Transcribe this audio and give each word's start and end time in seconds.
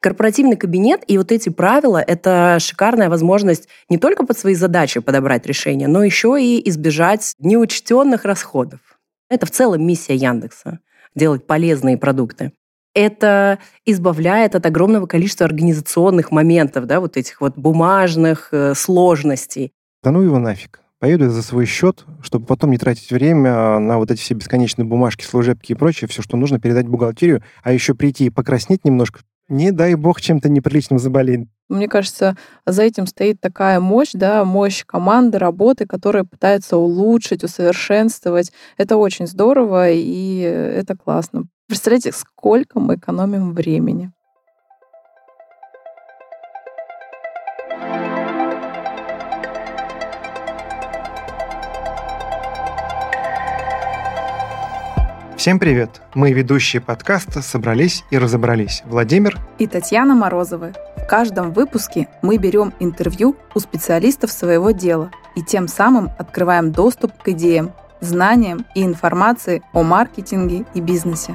Корпоративный 0.00 0.56
кабинет 0.56 1.02
и 1.08 1.18
вот 1.18 1.32
эти 1.32 1.48
правила– 1.48 1.98
это 2.06 2.58
шикарная 2.60 3.10
возможность 3.10 3.68
не 3.88 3.98
только 3.98 4.24
под 4.24 4.38
свои 4.38 4.54
задачи 4.54 5.00
подобрать 5.00 5.44
решение, 5.46 5.88
но 5.88 6.04
еще 6.04 6.40
и 6.40 6.68
избежать 6.68 7.34
неучтенных 7.40 8.24
расходов. 8.24 8.78
Это 9.28 9.46
в 9.46 9.50
целом 9.50 9.84
миссия 9.84 10.14
Яндекса– 10.14 10.78
делать 11.16 11.46
полезные 11.48 11.96
продукты. 11.96 12.52
Это 12.94 13.58
избавляет 13.84 14.54
от 14.54 14.66
огромного 14.66 15.06
количества 15.06 15.46
организационных 15.46 16.30
моментов, 16.30 16.86
да, 16.86 17.00
вот 17.00 17.16
этих 17.16 17.40
вот 17.40 17.56
бумажных 17.56 18.48
э, 18.52 18.74
сложностей. 18.74 19.72
Да 20.04 20.12
ну 20.12 20.22
его 20.22 20.38
нафиг. 20.38 20.80
Поеду 21.00 21.28
за 21.30 21.42
свой 21.42 21.66
счет, 21.66 22.04
чтобы 22.22 22.46
потом 22.46 22.70
не 22.70 22.78
тратить 22.78 23.10
время 23.10 23.78
на 23.78 23.98
вот 23.98 24.10
эти 24.10 24.20
все 24.20 24.34
бесконечные 24.34 24.84
бумажки, 24.84 25.24
служебки 25.24 25.72
и 25.72 25.74
прочее, 25.74 26.08
все, 26.08 26.22
что 26.22 26.36
нужно 26.36 26.58
передать 26.60 26.88
бухгалтерию, 26.88 27.42
а 27.62 27.72
еще 27.72 27.94
прийти 27.94 28.26
и 28.26 28.30
покраснеть 28.30 28.84
немножко, 28.84 29.20
не 29.48 29.72
дай 29.72 29.94
бог 29.94 30.20
чем-то 30.20 30.48
неприличным 30.48 30.98
заболеть. 30.98 31.48
Мне 31.68 31.86
кажется, 31.86 32.36
за 32.64 32.82
этим 32.82 33.06
стоит 33.06 33.40
такая 33.40 33.78
мощь, 33.78 34.12
да, 34.14 34.44
мощь 34.44 34.84
команды, 34.86 35.38
работы, 35.38 35.86
которая 35.86 36.24
пытается 36.24 36.78
улучшить, 36.78 37.44
усовершенствовать. 37.44 38.52
Это 38.78 38.96
очень 38.96 39.26
здорово, 39.26 39.90
и 39.90 40.38
это 40.38 40.96
классно. 40.96 41.44
Представляете, 41.66 42.12
сколько 42.12 42.80
мы 42.80 42.94
экономим 42.94 43.52
времени. 43.52 44.10
Всем 55.48 55.58
привет! 55.58 56.02
Мы, 56.12 56.32
ведущие 56.32 56.82
подкаста, 56.82 57.40
собрались 57.40 58.04
и 58.10 58.18
разобрались. 58.18 58.82
Владимир 58.84 59.38
и 59.58 59.66
Татьяна 59.66 60.14
Морозовы. 60.14 60.74
В 60.98 61.06
каждом 61.06 61.52
выпуске 61.52 62.06
мы 62.20 62.36
берем 62.36 62.74
интервью 62.80 63.34
у 63.54 63.58
специалистов 63.58 64.30
своего 64.30 64.72
дела 64.72 65.10
и 65.36 65.42
тем 65.42 65.66
самым 65.66 66.10
открываем 66.18 66.70
доступ 66.70 67.16
к 67.22 67.28
идеям, 67.28 67.72
знаниям 68.02 68.66
и 68.74 68.84
информации 68.84 69.62
о 69.72 69.84
маркетинге 69.84 70.66
и 70.74 70.82
бизнесе. 70.82 71.34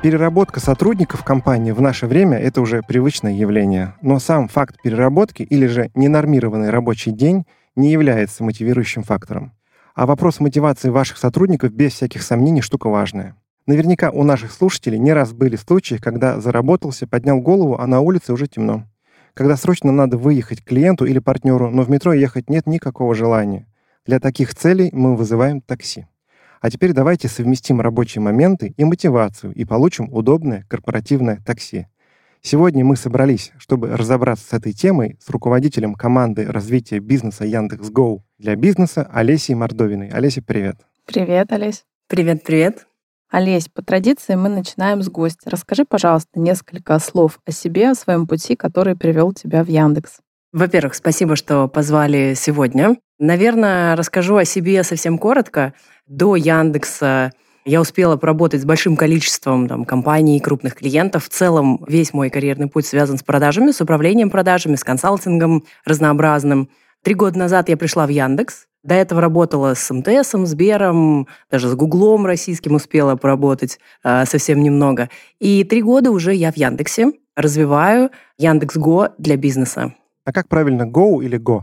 Переработка 0.00 0.60
сотрудников 0.60 1.24
компании 1.24 1.72
в 1.72 1.80
наше 1.80 2.06
время– 2.06 2.38
это 2.38 2.60
уже 2.60 2.82
привычное 2.86 3.32
явление. 3.32 3.94
Но 4.00 4.20
сам 4.20 4.46
факт 4.46 4.80
переработки 4.80 5.42
или 5.42 5.66
же 5.66 5.90
ненормированный 5.96 6.70
рабочий 6.70 7.10
день 7.10 7.46
не 7.74 7.90
является 7.90 8.44
мотивирующим 8.44 9.02
фактором. 9.02 9.54
А 9.96 10.06
вопрос 10.06 10.38
мотивации 10.38 10.90
ваших 10.90 11.18
сотрудников 11.18 11.72
без 11.72 11.94
всяких 11.94 12.22
сомнений 12.22 12.62
штука 12.62 12.88
важная. 12.88 13.34
Наверняка 13.66 14.10
у 14.10 14.22
наших 14.22 14.52
слушателей 14.52 15.00
не 15.00 15.12
раз 15.12 15.32
были 15.32 15.56
случаи, 15.56 15.96
когда 15.96 16.40
заработался, 16.40 17.08
поднял 17.08 17.40
голову, 17.40 17.76
а 17.76 17.88
на 17.88 17.98
улице 17.98 18.32
уже 18.32 18.46
темно. 18.46 18.84
Когда 19.34 19.56
срочно 19.56 19.90
надо 19.90 20.16
выехать 20.16 20.60
к 20.60 20.68
клиенту 20.68 21.06
или 21.06 21.18
партнеру, 21.18 21.70
но 21.70 21.82
в 21.82 21.90
метро 21.90 22.12
ехать 22.12 22.48
нет 22.48 22.68
никакого 22.68 23.16
желания. 23.16 23.66
Для 24.06 24.20
таких 24.20 24.54
целей 24.54 24.90
мы 24.92 25.16
вызываем 25.16 25.60
такси. 25.60 26.06
А 26.60 26.70
теперь 26.70 26.92
давайте 26.92 27.28
совместим 27.28 27.80
рабочие 27.80 28.22
моменты 28.22 28.74
и 28.76 28.84
мотивацию 28.84 29.52
и 29.54 29.64
получим 29.64 30.12
удобное 30.12 30.64
корпоративное 30.68 31.40
такси. 31.44 31.86
Сегодня 32.40 32.84
мы 32.84 32.96
собрались, 32.96 33.52
чтобы 33.58 33.96
разобраться 33.96 34.48
с 34.48 34.52
этой 34.52 34.72
темой 34.72 35.18
с 35.20 35.28
руководителем 35.28 35.94
команды 35.94 36.46
развития 36.46 37.00
бизнеса 37.00 37.44
Яндекс.Гоу 37.44 38.24
для 38.38 38.54
бизнеса 38.56 39.08
Олесей 39.12 39.54
Мордовиной. 39.54 40.08
Олеся, 40.08 40.42
привет. 40.42 40.76
Привет, 41.04 41.52
Олесь. 41.52 41.84
Привет, 42.06 42.44
привет. 42.44 42.86
Олесь, 43.30 43.68
по 43.68 43.82
традиции 43.82 44.34
мы 44.36 44.48
начинаем 44.48 45.02
с 45.02 45.08
гостя. 45.10 45.50
Расскажи, 45.50 45.84
пожалуйста, 45.84 46.40
несколько 46.40 46.98
слов 46.98 47.40
о 47.44 47.50
себе, 47.50 47.90
о 47.90 47.94
своем 47.94 48.26
пути, 48.26 48.56
который 48.56 48.96
привел 48.96 49.32
тебя 49.32 49.62
в 49.62 49.68
Яндекс. 49.68 50.20
Во-первых, 50.52 50.94
спасибо, 50.94 51.36
что 51.36 51.68
позвали 51.68 52.34
сегодня. 52.34 52.96
Наверное, 53.18 53.96
расскажу 53.96 54.36
о 54.36 54.44
себе 54.44 54.82
совсем 54.82 55.18
коротко. 55.18 55.74
До 56.06 56.36
Яндекса 56.36 57.32
я 57.66 57.82
успела 57.82 58.16
поработать 58.16 58.62
с 58.62 58.64
большим 58.64 58.96
количеством 58.96 59.68
там, 59.68 59.84
компаний, 59.84 60.40
крупных 60.40 60.74
клиентов. 60.76 61.26
В 61.26 61.28
целом 61.28 61.84
весь 61.86 62.14
мой 62.14 62.30
карьерный 62.30 62.68
путь 62.68 62.86
связан 62.86 63.18
с 63.18 63.22
продажами, 63.22 63.72
с 63.72 63.82
управлением 63.82 64.30
продажами, 64.30 64.76
с 64.76 64.84
консалтингом 64.84 65.64
разнообразным. 65.84 66.70
Три 67.02 67.14
года 67.14 67.38
назад 67.38 67.68
я 67.68 67.76
пришла 67.76 68.06
в 68.06 68.08
Яндекс. 68.08 68.68
До 68.82 68.94
этого 68.94 69.20
работала 69.20 69.74
с 69.74 69.90
МТСом, 69.92 70.46
Сбером, 70.46 71.26
даже 71.50 71.68
с 71.68 71.74
Гуглом 71.74 72.24
российским 72.24 72.74
успела 72.74 73.16
поработать 73.16 73.78
э, 74.02 74.24
совсем 74.24 74.62
немного. 74.62 75.10
И 75.40 75.62
три 75.64 75.82
года 75.82 76.10
уже 76.10 76.32
я 76.32 76.50
в 76.50 76.56
Яндексе 76.56 77.12
развиваю 77.36 78.10
Яндекс.Го 78.38 79.10
для 79.18 79.36
бизнеса. 79.36 79.92
А 80.28 80.32
как 80.32 80.46
правильно, 80.46 80.82
Go 80.82 81.24
или 81.24 81.38
Go? 81.38 81.62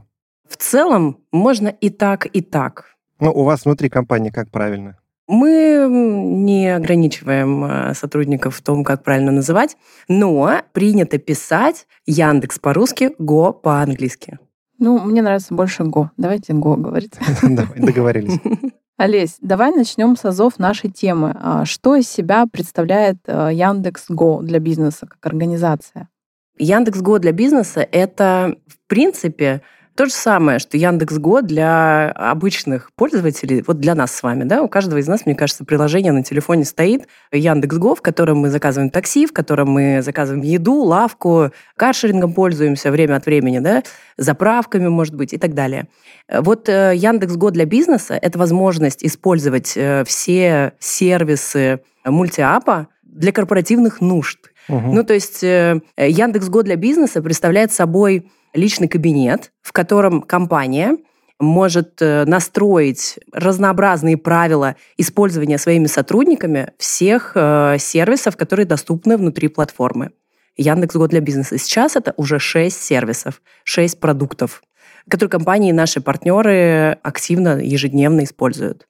В 0.49 0.57
целом 0.57 1.19
можно 1.31 1.67
и 1.67 1.91
так, 1.91 2.25
и 2.25 2.41
так. 2.41 2.95
Ну, 3.19 3.31
у 3.31 3.43
вас 3.43 3.65
внутри 3.65 3.89
компании 3.89 4.31
как 4.31 4.49
правильно? 4.49 4.97
Мы 5.27 5.87
не 5.87 6.75
ограничиваем 6.75 7.63
э, 7.63 7.93
сотрудников 7.93 8.55
в 8.55 8.63
том, 8.63 8.83
как 8.83 9.03
правильно 9.03 9.31
называть, 9.31 9.77
но 10.07 10.61
принято 10.73 11.19
писать 11.19 11.85
Яндекс 12.07 12.57
по-русски, 12.57 13.11
Го 13.19 13.53
по-английски. 13.53 14.39
Ну, 14.79 14.99
мне 14.99 15.21
нравится 15.21 15.53
больше 15.53 15.83
Го. 15.83 16.09
Давайте 16.17 16.53
Го 16.53 16.75
говорить. 16.75 17.13
Давай, 17.43 17.79
договорились. 17.79 18.39
Олесь, 18.97 19.37
давай 19.41 19.75
начнем 19.75 20.15
с 20.15 20.25
азов 20.25 20.57
нашей 20.57 20.89
темы. 20.89 21.35
А 21.39 21.65
что 21.65 21.95
из 21.95 22.09
себя 22.09 22.47
представляет 22.51 23.17
э, 23.27 23.51
Яндекс 23.53 24.05
Го 24.09 24.41
для 24.41 24.57
бизнеса 24.57 25.05
как 25.05 25.23
организация? 25.23 26.09
Яндекс 26.57 27.01
Го 27.01 27.19
для 27.19 27.31
бизнеса– 27.31 27.87
это, 27.91 28.55
в 28.67 28.87
принципе, 28.87 29.61
то 29.95 30.05
же 30.05 30.11
самое, 30.11 30.59
что 30.59 30.77
Яндекс 30.77 31.17
Го 31.19 31.41
для 31.41 32.11
обычных 32.11 32.91
пользователей, 32.95 33.63
вот 33.65 33.79
для 33.79 33.95
нас 33.95 34.13
с 34.13 34.23
вами, 34.23 34.43
да, 34.43 34.61
у 34.61 34.67
каждого 34.67 34.99
из 34.99 35.07
нас, 35.07 35.25
мне 35.25 35.35
кажется, 35.35 35.63
приложение 35.63 36.11
на 36.11 36.21
телефоне 36.21 36.65
стоит 36.65 37.07
Яндекс 37.31 37.77
Го, 37.77 37.95
в 37.95 38.01
котором 38.01 38.39
мы 38.39 38.49
заказываем 38.49 38.89
такси, 38.89 39.25
в 39.25 39.31
котором 39.31 39.69
мы 39.69 40.01
заказываем 40.01 40.43
еду, 40.43 40.75
лавку, 40.81 41.51
каршерингом 41.77 42.33
пользуемся 42.33 42.91
время 42.91 43.15
от 43.15 43.25
времени, 43.25 43.59
да, 43.59 43.83
заправками, 44.17 44.89
может 44.89 45.15
быть, 45.15 45.31
и 45.31 45.37
так 45.37 45.53
далее. 45.53 45.87
Вот 46.29 46.67
э, 46.67 46.93
Яндекс 46.95 47.37
Го 47.37 47.51
для 47.51 47.65
бизнеса– 47.65 48.19
это 48.21 48.37
возможность 48.37 49.03
использовать 49.03 49.77
э, 49.77 50.03
все 50.05 50.73
сервисы 50.79 51.79
мультиапа 52.03 52.89
для 53.03 53.31
корпоративных 53.31 54.01
нужд. 54.01 54.39
Ну, 54.67 55.03
то 55.03 55.13
есть 55.13 55.43
э, 55.43 55.81
Яндекс 55.97 56.49
Го 56.49 56.63
для 56.63 56.75
бизнеса 56.75 57.21
представляет 57.21 57.71
собой 57.71 58.31
личный 58.53 58.87
кабинет, 58.87 59.51
в 59.61 59.71
котором 59.71 60.21
компания 60.21 60.97
может 61.39 62.01
э, 62.01 62.25
настроить 62.25 63.19
разнообразные 63.33 64.17
правила 64.17 64.75
использования 64.97 65.57
своими 65.57 65.87
сотрудниками 65.87 66.71
всех 66.77 67.33
э, 67.35 67.77
сервисов, 67.79 68.37
которые 68.37 68.65
доступны 68.65 69.17
внутри 69.17 69.49
платформы. 69.49 70.11
Яндекс.Го 70.57 71.07
для 71.07 71.19
бизнеса. 71.19 71.57
Сейчас 71.57 71.97
это 71.97 72.13
уже 72.15 72.39
6 72.39 72.81
сервисов, 72.81 73.41
6 73.65 73.99
продуктов, 73.99 74.63
которые 75.09 75.29
компании, 75.29 75.73
наши 75.73 75.99
партнеры 75.99 76.97
активно 77.03 77.59
ежедневно 77.61 78.23
используют. 78.23 78.87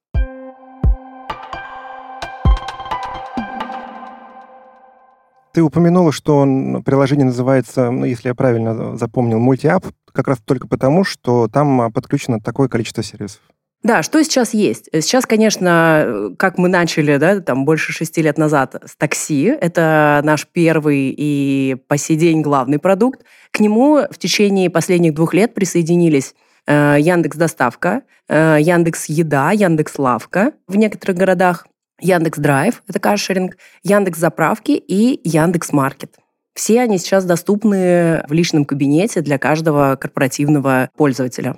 Ты 5.56 5.62
упомянула, 5.62 6.12
что 6.12 6.46
приложение 6.84 7.28
называется, 7.28 7.90
ну, 7.90 8.04
если 8.04 8.28
я 8.28 8.36
правильно 8.36 8.98
запомнил, 8.98 9.40
мультиап, 9.40 9.86
как 10.12 10.28
раз 10.28 10.40
только 10.44 10.68
потому, 10.68 11.06
что 11.06 11.48
там 11.48 11.94
подключено 11.94 12.42
такое 12.42 12.68
количество 12.68 13.02
сервисов. 13.02 13.40
Да, 13.82 14.04
что 14.04 14.22
сейчас 14.22 14.54
есть? 14.54 14.90
Сейчас, 14.92 15.26
конечно, 15.26 16.34
как 16.38 16.58
мы 16.58 16.68
начали, 16.68 17.16
да, 17.16 17.40
там 17.40 17.64
больше 17.64 17.94
шести 17.94 18.22
лет 18.22 18.38
назад 18.38 18.84
с 18.86 18.98
такси, 18.98 19.44
это 19.46 20.20
наш 20.26 20.46
первый 20.46 21.16
и 21.18 21.78
по 21.88 21.96
сей 21.96 22.18
день 22.18 22.42
главный 22.42 22.78
продукт. 22.78 23.22
К 23.52 23.62
нему 23.62 24.02
в 24.12 24.18
течение 24.18 24.70
последних 24.70 25.14
двух 25.14 25.34
лет 25.34 25.54
присоединились 25.54 26.36
э, 26.68 26.98
Яндекс 27.00 27.38
Доставка, 27.38 28.02
э, 28.28 28.58
Яндекс 28.60 29.06
Еда, 29.06 29.52
Яндекс 29.52 30.00
Лавка 30.00 30.52
в 30.68 30.76
некоторых 30.76 31.16
городах, 31.16 31.66
Яндекс 32.00 32.40
Драйв, 32.40 32.84
это 32.88 33.00
каршеринг, 33.00 33.58
Яндекс 33.84 34.20
Заправки 34.20 34.72
и 34.72 35.20
Яндекс 35.24 35.72
Маркет. 35.72 36.18
Все 36.54 36.82
они 36.82 36.98
сейчас 36.98 37.26
доступны 37.26 38.24
в 38.28 38.34
личном 38.34 38.66
кабинете 38.66 39.22
для 39.22 39.38
каждого 39.38 39.98
корпоративного 39.98 40.90
пользователя. 40.96 41.58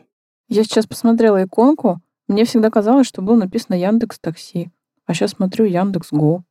Я 0.49 0.63
сейчас 0.63 0.87
посмотрела 0.87 1.43
иконку. 1.43 1.99
Мне 2.27 2.45
всегда 2.45 2.69
казалось, 2.69 3.07
что 3.07 3.21
было 3.21 3.35
написано 3.35 3.75
Яндекс 3.75 4.19
Такси. 4.19 4.69
А 5.05 5.13
сейчас 5.13 5.31
смотрю 5.31 5.65
Яндекс 5.65 6.09
Го. 6.11 6.43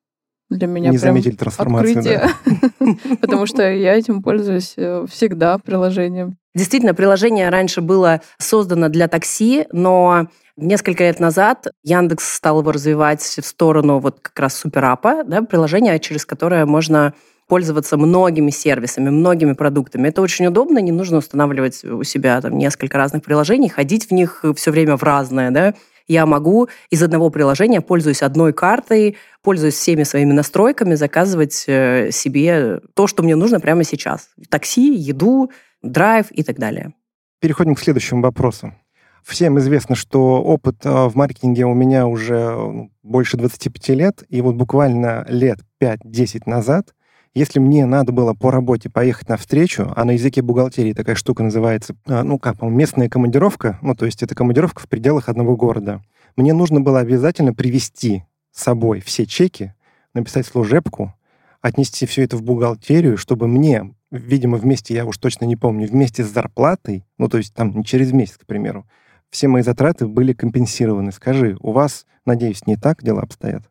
Для 0.49 0.69
меня 0.69 0.91
Не 0.91 0.97
заметили 0.97 1.35
трансформацию, 1.35 2.03
да. 2.03 2.31
Потому 3.21 3.47
что 3.47 3.69
я 3.69 3.95
этим 3.95 4.23
пользуюсь 4.23 4.75
э, 4.77 5.05
всегда 5.11 5.59
приложением. 5.59 6.39
Действительно, 6.55 6.95
приложение 6.95 7.49
раньше 7.49 7.81
было 7.81 8.21
создано 8.39 8.89
для 8.89 9.09
такси, 9.09 9.67
но 9.73 10.29
Несколько 10.59 11.05
лет 11.05 11.21
назад 11.21 11.67
Яндекс 11.83 12.37
стал 12.37 12.61
его 12.61 12.73
развивать 12.73 13.21
в 13.21 13.45
сторону 13.45 13.99
вот 13.99 14.21
как 14.21 14.39
раз 14.39 14.57
суперапа, 14.57 15.23
да, 15.23 15.43
приложения, 15.43 15.99
через 15.99 16.25
которое 16.25 16.65
можно 16.65 17.13
пользоваться 17.47 17.99
многими 17.99 18.51
сервисами, 18.51 19.11
многими 19.11 19.53
продуктами. 19.53 20.09
Это 20.09 20.23
очень 20.23 20.47
удобно, 20.47 20.79
не 20.79 20.93
нужно 20.93 21.19
устанавливать 21.19 21.85
у 21.85 22.03
себя 22.05 22.41
там 22.41 22.57
несколько 22.57 22.97
разных 22.97 23.23
приложений, 23.23 23.69
ходить 23.69 24.09
в 24.09 24.13
них 24.13 24.45
все 24.57 24.71
время 24.71 24.97
в 24.97 25.03
разное, 25.03 25.51
да. 25.51 25.75
Я 26.09 26.25
могу 26.25 26.69
из 26.89 27.03
одного 27.03 27.29
приложения, 27.29 27.83
пользуясь 27.83 28.23
одной 28.23 28.53
картой, 28.55 29.17
пользуясь 29.43 29.75
всеми 29.75 30.05
своими 30.05 30.33
настройками, 30.33 30.95
заказывать 30.95 31.65
э, 31.67 32.11
себе 32.13 32.81
то, 32.95 33.07
что 33.09 33.23
мне 33.23 33.35
нужно 33.37 33.61
прямо 33.61 33.85
сейчас. 33.85 34.31
Такси, 34.49 34.95
еду, 34.95 35.51
драйв 35.83 36.27
и 36.31 36.43
так 36.45 36.59
далее. 36.59 36.95
Переходим 37.41 37.75
к 37.75 37.81
следующему 37.81 38.23
вопросу. 38.23 38.73
Всем 39.27 39.59
известно, 39.59 39.97
что 39.97 40.43
опыт 40.43 40.87
э, 40.87 41.09
в 41.09 41.17
маркетинге 41.17 41.65
у 41.67 41.75
меня 41.75 42.07
уже 42.07 42.51
ну, 42.51 42.91
больше 43.03 43.37
25 43.37 43.89
лет, 43.91 44.23
и 44.29 44.41
вот 44.41 44.55
буквально 44.55 45.27
лет 45.29 45.59
5-10 45.83 46.43
назад 46.47 46.93
если 47.37 47.59
мне 47.59 47.85
надо 47.85 48.13
было 48.13 48.33
по 48.33 48.51
работе 48.51 48.89
поехать 48.89 49.29
на 49.29 49.37
встречу, 49.37 49.93
а 49.95 50.07
на 50.07 50.13
языке 50.13 50.41
бухгалтерии 50.41 50.95
такая 50.95 51.17
штука 51.17 51.43
называется, 51.43 51.95
а, 52.07 52.23
ну, 52.25 52.39
как, 52.39 52.63
местная 52.63 53.11
командировка, 53.11 53.79
ну, 53.83 53.95
то 53.95 54.07
есть 54.07 54.23
это 54.23 54.35
командировка 54.35 54.81
в 54.81 54.89
пределах 54.89 55.29
одного 55.29 55.55
города, 55.55 56.01
мне 56.37 56.55
нужно 56.55 56.81
было 56.81 57.01
обязательно 57.01 57.53
привести 57.53 58.25
с 58.53 58.63
собой 58.63 59.03
все 59.03 59.27
чеки, 59.27 59.75
написать 60.15 60.47
служебку, 60.47 61.13
отнести 61.61 62.07
все 62.07 62.25
это 62.25 62.39
в 62.39 62.43
бухгалтерию, 62.43 63.19
чтобы 63.19 63.49
мне, 63.49 63.95
видимо, 64.11 64.57
вместе, 64.57 64.95
я 64.95 65.05
уж 65.05 65.19
точно 65.19 65.45
не 65.45 65.57
помню, 65.57 65.89
вместе 65.89 66.25
с 66.25 66.33
зарплатой, 66.33 67.05
ну, 67.19 67.29
то 67.29 67.37
есть 67.37 67.53
там 67.53 67.77
не 67.77 67.85
через 67.85 68.13
месяц, 68.13 68.39
к 68.39 68.47
примеру, 68.47 68.87
все 69.31 69.49
мои 69.49 69.63
затраты 69.63 70.07
были 70.07 70.33
компенсированы. 70.33 71.13
Скажи, 71.13 71.57
у 71.61 71.73
вас, 71.73 72.07
надеюсь, 72.25 72.67
не 72.67 72.77
так 72.77 73.03
дела 73.03 73.23
обстоят? 73.23 73.63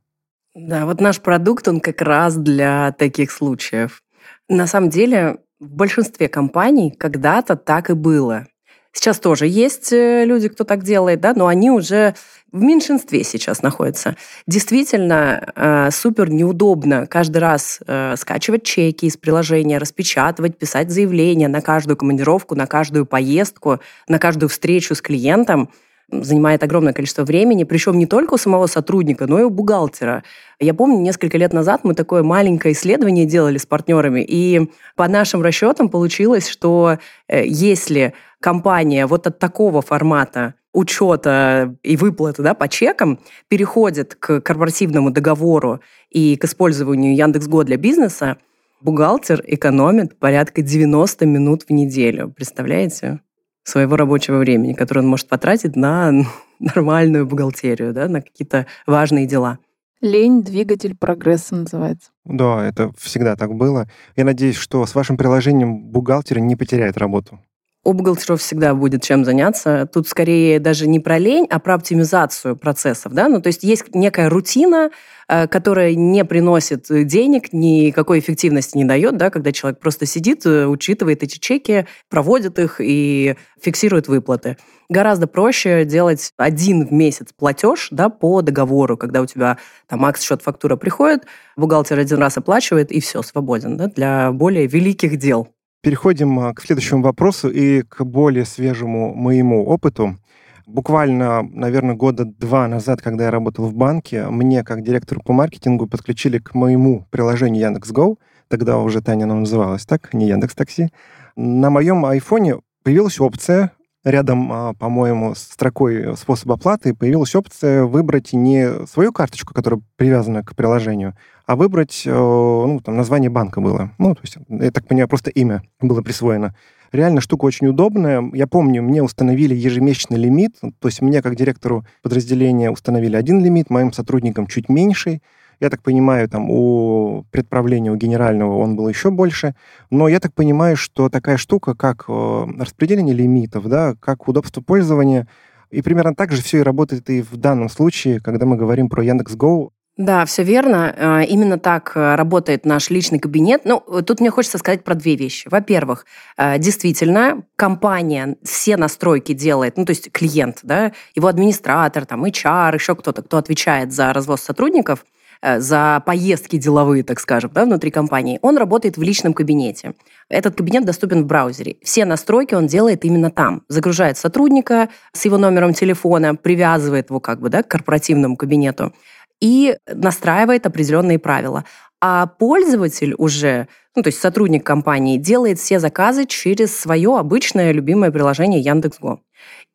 Да, 0.54 0.86
вот 0.86 1.02
наш 1.02 1.22
продукт, 1.22 1.68
он 1.68 1.80
как 1.80 2.02
раз 2.02 2.38
для 2.38 2.94
таких 2.94 3.32
случаев. 3.32 4.02
На 4.48 4.68
самом 4.68 4.90
деле, 4.90 5.38
в 5.60 5.70
большинстве 5.70 6.30
компаний 6.30 6.92
когда-то 6.92 7.56
так 7.56 7.90
и 7.90 7.94
было. 7.94 8.48
Сейчас 8.96 9.20
тоже 9.20 9.46
есть 9.46 9.92
э, 9.92 10.24
люди, 10.24 10.48
кто 10.48 10.64
так 10.64 10.82
делает, 10.84 11.20
да, 11.20 11.34
но 11.36 11.48
они 11.48 11.70
уже 11.70 12.16
в 12.54 12.62
меньшинстве 12.62 13.26
сейчас 13.26 13.62
находятся. 13.62 14.16
Действительно, 14.48 15.52
э, 15.54 15.90
супер 15.92 16.30
неудобно 16.30 17.06
каждый 17.06 17.40
раз 17.40 17.82
э, 17.86 18.16
скачивать 18.18 18.64
чеки 18.64 19.08
из 19.08 19.18
приложения, 19.18 19.80
распечатывать, 19.80 20.58
писать 20.58 20.92
заявление 20.92 21.50
на 21.50 21.60
каждую 21.60 21.98
командировку, 21.98 22.56
на 22.56 22.68
каждую 22.68 23.06
поездку, 23.06 23.82
на 24.08 24.18
каждую 24.18 24.48
встречу 24.48 24.96
с 24.96 25.02
клиентом– 25.02 25.70
занимает 26.12 26.64
огромное 26.64 26.94
количество 26.94 27.24
времени, 27.24 27.64
причем 27.64 27.98
не 27.98 28.06
только 28.06 28.36
у 28.36 28.38
самого 28.38 28.68
сотрудника, 28.68 29.28
но 29.28 29.40
и 29.40 29.44
у 29.44 29.50
бухгалтера. 29.50 30.24
Я 30.60 30.74
помню, 30.74 31.00
несколько 31.00 31.38
лет 31.38 31.54
назад 31.54 31.82
мы 31.84 31.94
такое 31.94 32.24
маленькое 32.24 32.74
исследование 32.74 33.26
делали 33.26 33.58
с 33.58 33.66
партнерами, 33.66 34.22
и 34.22 34.70
по 34.96 35.08
нашим 35.08 35.42
расчетам 35.42 35.90
получилось, 35.90 36.48
что 36.48 36.98
э, 37.28 37.46
если 37.46 38.14
компания 38.40 39.08
вот 39.08 39.28
от 39.28 39.40
такого 39.40 39.82
формата 39.82 40.54
учета 40.74 41.76
и 41.84 41.96
выплаты 41.96 42.44
да, 42.44 42.54
по 42.54 42.68
чекам 42.68 43.20
переходит 43.48 44.16
к 44.16 44.42
корпоративному 44.42 45.10
договору 45.10 45.80
и 46.10 46.36
к 46.36 46.44
использованию 46.44 47.16
Яндекс.Го 47.16 47.64
для 47.64 47.78
бизнеса, 47.78 48.38
бухгалтер 48.82 49.42
экономит 49.48 50.20
порядка 50.20 50.62
90 50.62 51.26
минут 51.26 51.64
в 51.64 51.70
неделю. 51.72 52.32
Представляете? 52.36 53.22
Своего 53.66 53.98
рабочего 53.98 54.38
времени, 54.38 54.74
которое 54.74 55.02
он 55.02 55.08
может 55.08 55.28
потратить 55.28 55.76
на 55.76 56.12
нормальную 56.60 57.26
бухгалтерию, 57.26 57.94
да, 57.94 58.08
на 58.08 58.22
какие-то 58.22 58.68
важные 58.88 59.26
дела. 59.26 59.60
Лень– 60.02 60.44
двигатель 60.46 60.96
прогресса 60.96 61.56
называется. 61.56 62.12
Да, 62.26 62.66
это 62.66 62.92
всегда 62.98 63.36
так 63.36 63.54
было. 63.56 63.90
Я 64.16 64.24
надеюсь, 64.24 64.56
что 64.56 64.86
с 64.86 64.94
вашим 64.94 65.18
приложением 65.18 65.86
бухгалтер 65.86 66.40
не 66.40 66.56
потеряет 66.56 66.98
работу. 66.98 67.40
У 67.86 67.94
бухгалтеров 67.94 68.42
всегда 68.42 68.74
будет 68.74 69.04
чем 69.04 69.24
заняться. 69.24 69.88
Тут 69.94 70.08
скорее 70.08 70.60
даже 70.60 70.88
не 70.88 71.00
про 71.00 71.18
лень, 71.18 71.48
а 71.50 71.60
про 71.60 71.76
оптимизацию 71.76 72.58
процессов. 72.58 73.14
Да? 73.14 73.30
Ну, 73.30 73.42
то 73.42 73.48
есть 73.48 73.64
есть 73.64 73.94
некая 73.94 74.28
рутина, 74.28 74.90
Э, 75.28 75.48
которая 75.48 75.96
не 75.96 76.24
приносит 76.24 76.86
денег, 76.90 77.52
никакой 77.52 78.20
эффективности 78.20 78.78
не 78.78 78.86
дает, 78.86 79.18
да, 79.18 79.32
когда 79.32 79.52
человек 79.52 79.80
просто 79.80 80.06
сидит, 80.06 80.46
э, 80.46 80.68
учитывает 80.68 81.24
эти 81.24 81.40
чеки, 81.40 81.88
проводит 82.10 82.60
их 82.60 82.80
и 82.80 83.36
фиксирует 83.60 84.08
выплаты. 84.08 84.58
Гораздо 84.88 85.26
проще 85.26 85.84
делать 85.84 86.32
один 86.38 86.86
в 86.86 86.92
месяц 86.92 87.30
платеж 87.36 87.88
да, 87.90 88.10
по 88.10 88.44
договору, 88.44 88.98
когда 88.98 89.22
у 89.22 89.26
тебя 89.26 89.58
там 89.88 90.06
акс 90.06 90.22
счет 90.22 90.44
фактура 90.44 90.76
приходит, 90.76 91.24
бухгалтер 91.58 91.98
один 91.98 92.20
раз 92.20 92.38
оплачивает, 92.38 92.92
и 92.92 93.00
все, 93.00 93.24
свободен 93.24 93.78
да, 93.78 93.88
для 93.88 94.32
более 94.32 94.68
великих 94.68 95.18
дел. 95.18 95.55
Переходим 95.86 96.40
а, 96.40 96.52
к 96.56 96.64
следующему 96.64 97.04
вопросу 97.04 97.48
и 97.48 97.84
к 97.84 98.04
более 98.04 98.44
свежему 98.44 99.14
моему 99.14 99.64
опыту. 99.64 100.18
Буквально, 100.66 101.44
наверное, 101.44 101.94
года 101.94 102.26
два 102.26 102.68
назад, 102.68 103.04
когда 103.04 103.26
я 103.26 103.30
работал 103.30 103.68
в 103.68 103.76
банке, 103.76 104.26
мне, 104.26 104.64
как 104.64 104.82
директору 104.82 105.22
по 105.22 105.32
маркетингу, 105.32 105.86
подключили 105.86 106.40
к 106.40 106.56
моему 106.56 107.06
приложению 107.12 107.62
Яндекс.Го, 107.62 108.18
тогда 108.48 108.80
уже 108.80 109.04
Таня 109.04 109.26
оно 109.26 109.36
называлось 109.36 109.86
так, 109.86 110.12
не 110.16 110.28
Яндекс 110.28 110.56
Такси. 110.56 110.90
На 111.36 111.70
моем 111.70 112.04
айфоне 112.04 112.62
появилась 112.82 113.20
опция 113.20 113.72
рядом, 114.06 114.52
а, 114.54 114.74
по-моему, 114.74 115.36
с 115.36 115.40
строкой 115.40 116.16
способ 116.16 116.52
оплаты 116.52 116.94
появилась 116.94 117.36
опция 117.36 117.84
выбрать 117.84 118.32
не 118.34 118.86
свою 118.88 119.12
карточку, 119.12 119.54
которая 119.54 119.82
привязана 119.98 120.44
к 120.44 120.56
приложению, 120.56 121.16
а 121.46 121.56
выбрать, 121.56 122.04
э, 122.06 122.12
ну, 122.12 122.80
там, 122.84 122.96
название 122.96 123.30
банка 123.30 123.60
было. 123.60 123.92
Ну, 123.98 124.16
то 124.16 124.22
есть, 124.24 124.38
я 124.48 124.72
так 124.72 124.88
понимаю, 124.88 125.10
просто 125.10 125.32
имя 125.32 125.64
было 125.82 126.02
присвоено. 126.02 126.56
Реально 126.92 127.20
штука 127.20 127.46
очень 127.46 127.68
удобная. 127.68 128.24
Я 128.34 128.48
помню, 128.48 128.82
мне 128.82 129.04
установили 129.04 129.54
ежемесячный 129.54 130.18
лимит, 130.18 130.56
то 130.62 130.88
есть 130.88 131.02
мне 131.02 131.22
как 131.22 131.36
директору 131.36 131.86
подразделения 132.02 132.72
установили 132.72 133.16
один 133.16 133.44
лимит, 133.44 133.70
моим 133.70 133.92
сотрудникам 133.92 134.48
чуть 134.48 134.70
меньше. 134.70 135.20
Я 135.60 135.70
так 135.70 135.82
понимаю, 135.82 136.28
там 136.30 136.50
у 136.50 137.26
предправления, 137.32 137.92
у 137.92 137.96
генерального 137.96 138.58
он 138.58 138.76
был 138.76 138.90
еще 138.90 139.12
больше. 139.12 139.56
Но 139.90 140.08
я 140.08 140.20
так 140.20 140.34
понимаю, 140.34 140.76
что 140.76 141.10
такая 141.10 141.38
штука, 141.38 141.76
как 141.76 142.06
э, 142.08 142.46
распределение 142.60 143.16
лимитов, 143.16 143.68
да, 143.68 143.96
как 144.00 144.28
удобство 144.28 144.62
пользования, 144.62 145.28
и 145.72 145.82
примерно 145.82 146.16
так 146.16 146.32
же 146.32 146.42
все 146.42 146.60
и 146.60 146.64
работает 146.64 147.10
и 147.10 147.22
в 147.22 147.38
данном 147.38 147.70
случае, 147.70 148.20
когда 148.20 148.46
мы 148.46 148.56
говорим 148.56 148.90
про 148.90 149.04
Яндекс.Го. 149.04 149.72
Да, 149.98 150.26
все 150.26 150.44
верно. 150.44 150.94
А, 150.98 151.22
именно 151.22 151.58
так 151.58 151.94
э, 151.96 152.16
работает 152.16 152.66
наш 152.66 152.90
личный 152.90 153.18
кабинет. 153.18 153.62
Ну, 153.64 153.80
тут 154.06 154.20
мне 154.20 154.30
хочется 154.30 154.58
сказать 154.58 154.84
про 154.84 154.94
две 154.94 155.16
вещи. 155.16 155.48
Во-первых, 155.50 156.06
э, 156.38 156.60
действительно, 156.60 157.44
компания 157.56 158.36
все 158.44 158.76
настройки 158.76 159.32
делает, 159.32 159.78
ну, 159.78 159.86
то 159.86 159.92
есть 159.92 160.12
клиент, 160.12 160.60
да, 160.64 160.92
его 161.16 161.30
администратор, 161.30 162.06
там, 162.06 162.26
HR, 162.26 162.74
еще 162.74 162.96
кто-то, 162.96 163.22
кто 163.22 163.38
отвечает 163.38 163.94
за 163.94 164.12
развоз 164.12 164.42
сотрудников, 164.42 165.06
э, 165.06 165.25
за 165.58 166.02
поездки 166.06 166.58
деловые, 166.58 167.04
так 167.04 167.20
скажем, 167.20 167.52
да, 167.54 167.66
внутри 167.66 167.92
компании, 167.92 168.40
он 168.42 168.58
работает 168.58 168.98
в 168.98 169.02
личном 169.02 169.34
кабинете. 169.34 169.94
Этот 170.30 170.56
кабинет 170.56 170.86
доступен 170.86 171.24
в 171.24 171.28
браузере. 171.28 171.78
Все 171.84 172.06
настройки 172.06 172.56
он 172.56 172.68
делает 172.68 173.06
именно 173.06 173.30
там. 173.30 173.62
Загружает 173.70 174.18
сотрудника 174.18 174.90
с 175.14 175.26
его 175.26 175.38
номером 175.38 175.74
телефона, 175.74 176.36
привязывает 176.36 177.10
его 177.10 177.20
как 177.20 177.42
бы 177.42 177.50
да, 177.50 177.64
к 177.64 177.68
корпоративному 177.68 178.38
кабинету 178.38 178.94
и 179.42 179.78
настраивает 179.88 180.66
определенные 180.66 181.20
правила. 181.20 181.66
А 182.02 182.28
пользователь 182.28 183.14
уже, 183.18 183.68
ну, 183.96 184.04
то 184.04 184.08
есть 184.08 184.20
сотрудник 184.20 184.66
компании, 184.66 185.18
делает 185.18 185.60
все 185.60 185.80
заказы 185.80 186.26
через 186.26 186.78
свое 186.78 187.18
обычное 187.18 187.72
любимое 187.72 188.12
приложение 188.12 188.60
Яндекс.Го. 188.60 189.22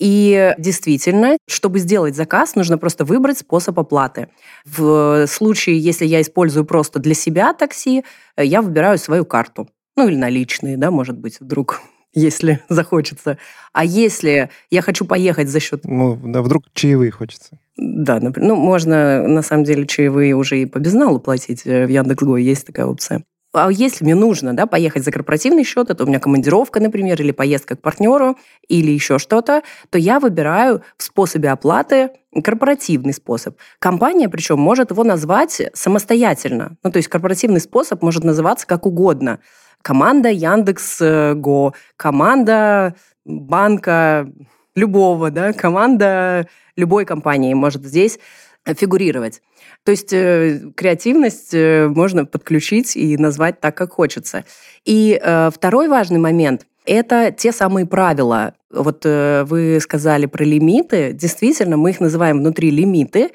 И 0.00 0.54
действительно, 0.58 1.36
чтобы 1.46 1.78
сделать 1.78 2.16
заказ, 2.16 2.54
нужно 2.56 2.78
просто 2.78 3.04
выбрать 3.04 3.38
способ 3.38 3.78
оплаты. 3.78 4.28
В 4.64 5.26
случае, 5.26 5.78
если 5.78 6.06
я 6.06 6.22
использую 6.22 6.64
просто 6.64 6.98
для 6.98 7.14
себя 7.14 7.52
такси, 7.52 8.04
я 8.36 8.62
выбираю 8.62 8.98
свою 8.98 9.26
карту. 9.26 9.68
Ну 9.96 10.08
или 10.08 10.16
наличные, 10.16 10.78
да, 10.78 10.90
может 10.90 11.18
быть, 11.18 11.38
вдруг 11.40 11.82
если 12.14 12.60
захочется. 12.68 13.36
А 13.72 13.84
если 13.84 14.48
я 14.70 14.82
хочу 14.82 15.04
поехать 15.04 15.48
за 15.48 15.60
счет... 15.60 15.84
Ну, 15.84 16.18
да, 16.24 16.40
вдруг 16.42 16.64
чаевые 16.72 17.10
хочется. 17.10 17.58
Да, 17.76 18.20
например, 18.20 18.48
ну, 18.50 18.56
можно, 18.56 19.26
на 19.28 19.42
самом 19.42 19.64
деле, 19.64 19.86
чаевые 19.86 20.34
уже 20.34 20.62
и 20.62 20.66
по 20.66 20.78
безналу 20.78 21.20
платить 21.20 21.66
э, 21.66 21.86
в 21.86 21.88
Яндекс.Го, 21.88 22.36
есть 22.36 22.66
такая 22.66 22.86
опция. 22.86 23.22
А 23.52 23.70
если 23.70 24.04
мне 24.04 24.14
нужно 24.14 24.54
да, 24.54 24.66
поехать 24.66 25.04
за 25.04 25.10
корпоративный 25.10 25.64
счет, 25.64 25.90
это 25.90 26.04
у 26.04 26.06
меня 26.06 26.20
командировка, 26.20 26.78
например, 26.78 27.20
или 27.20 27.32
поездка 27.32 27.76
к 27.76 27.80
партнеру, 27.80 28.36
или 28.68 28.92
еще 28.92 29.18
что-то, 29.18 29.62
то 29.90 29.98
я 29.98 30.20
выбираю 30.20 30.82
в 30.96 31.02
способе 31.02 31.50
оплаты 31.50 32.10
корпоративный 32.44 33.12
способ. 33.12 33.56
Компания, 33.80 34.28
причем, 34.28 34.60
может 34.60 34.92
его 34.92 35.02
назвать 35.02 35.60
самостоятельно. 35.74 36.76
Ну, 36.84 36.92
то 36.92 36.98
есть 36.98 37.08
корпоративный 37.08 37.60
способ 37.60 38.02
может 38.02 38.22
называться 38.22 38.68
как 38.68 38.86
угодно. 38.86 39.40
Команда 39.82 40.28
Яндекс 40.28 41.00
Го, 41.34 41.74
команда 41.96 42.94
банка 43.24 44.30
любого, 44.76 45.30
да, 45.32 45.52
команда 45.52 46.46
любой 46.76 47.04
компании 47.04 47.54
может 47.54 47.84
здесь 47.84 48.20
фигурировать. 48.66 49.42
То 49.84 49.92
есть 49.92 50.12
э, 50.12 50.60
креативность 50.76 51.54
э, 51.54 51.88
можно 51.88 52.26
подключить 52.26 52.96
и 52.96 53.16
назвать 53.16 53.60
так, 53.60 53.76
как 53.76 53.92
хочется. 53.92 54.44
И 54.84 55.20
э, 55.20 55.50
второй 55.52 55.88
важный 55.88 56.18
момент– 56.18 56.66
это 56.84 57.32
те 57.32 57.52
самые 57.52 57.86
правила. 57.86 58.54
Вот 58.72 59.02
э, 59.04 59.44
вы 59.44 59.78
сказали 59.80 60.26
про 60.26 60.44
лимиты. 60.44 61.12
Действительно, 61.12 61.76
мы 61.76 61.90
их 61.90 62.00
называем 62.00 62.38
внутри 62.38 62.70
лимиты. 62.70 63.30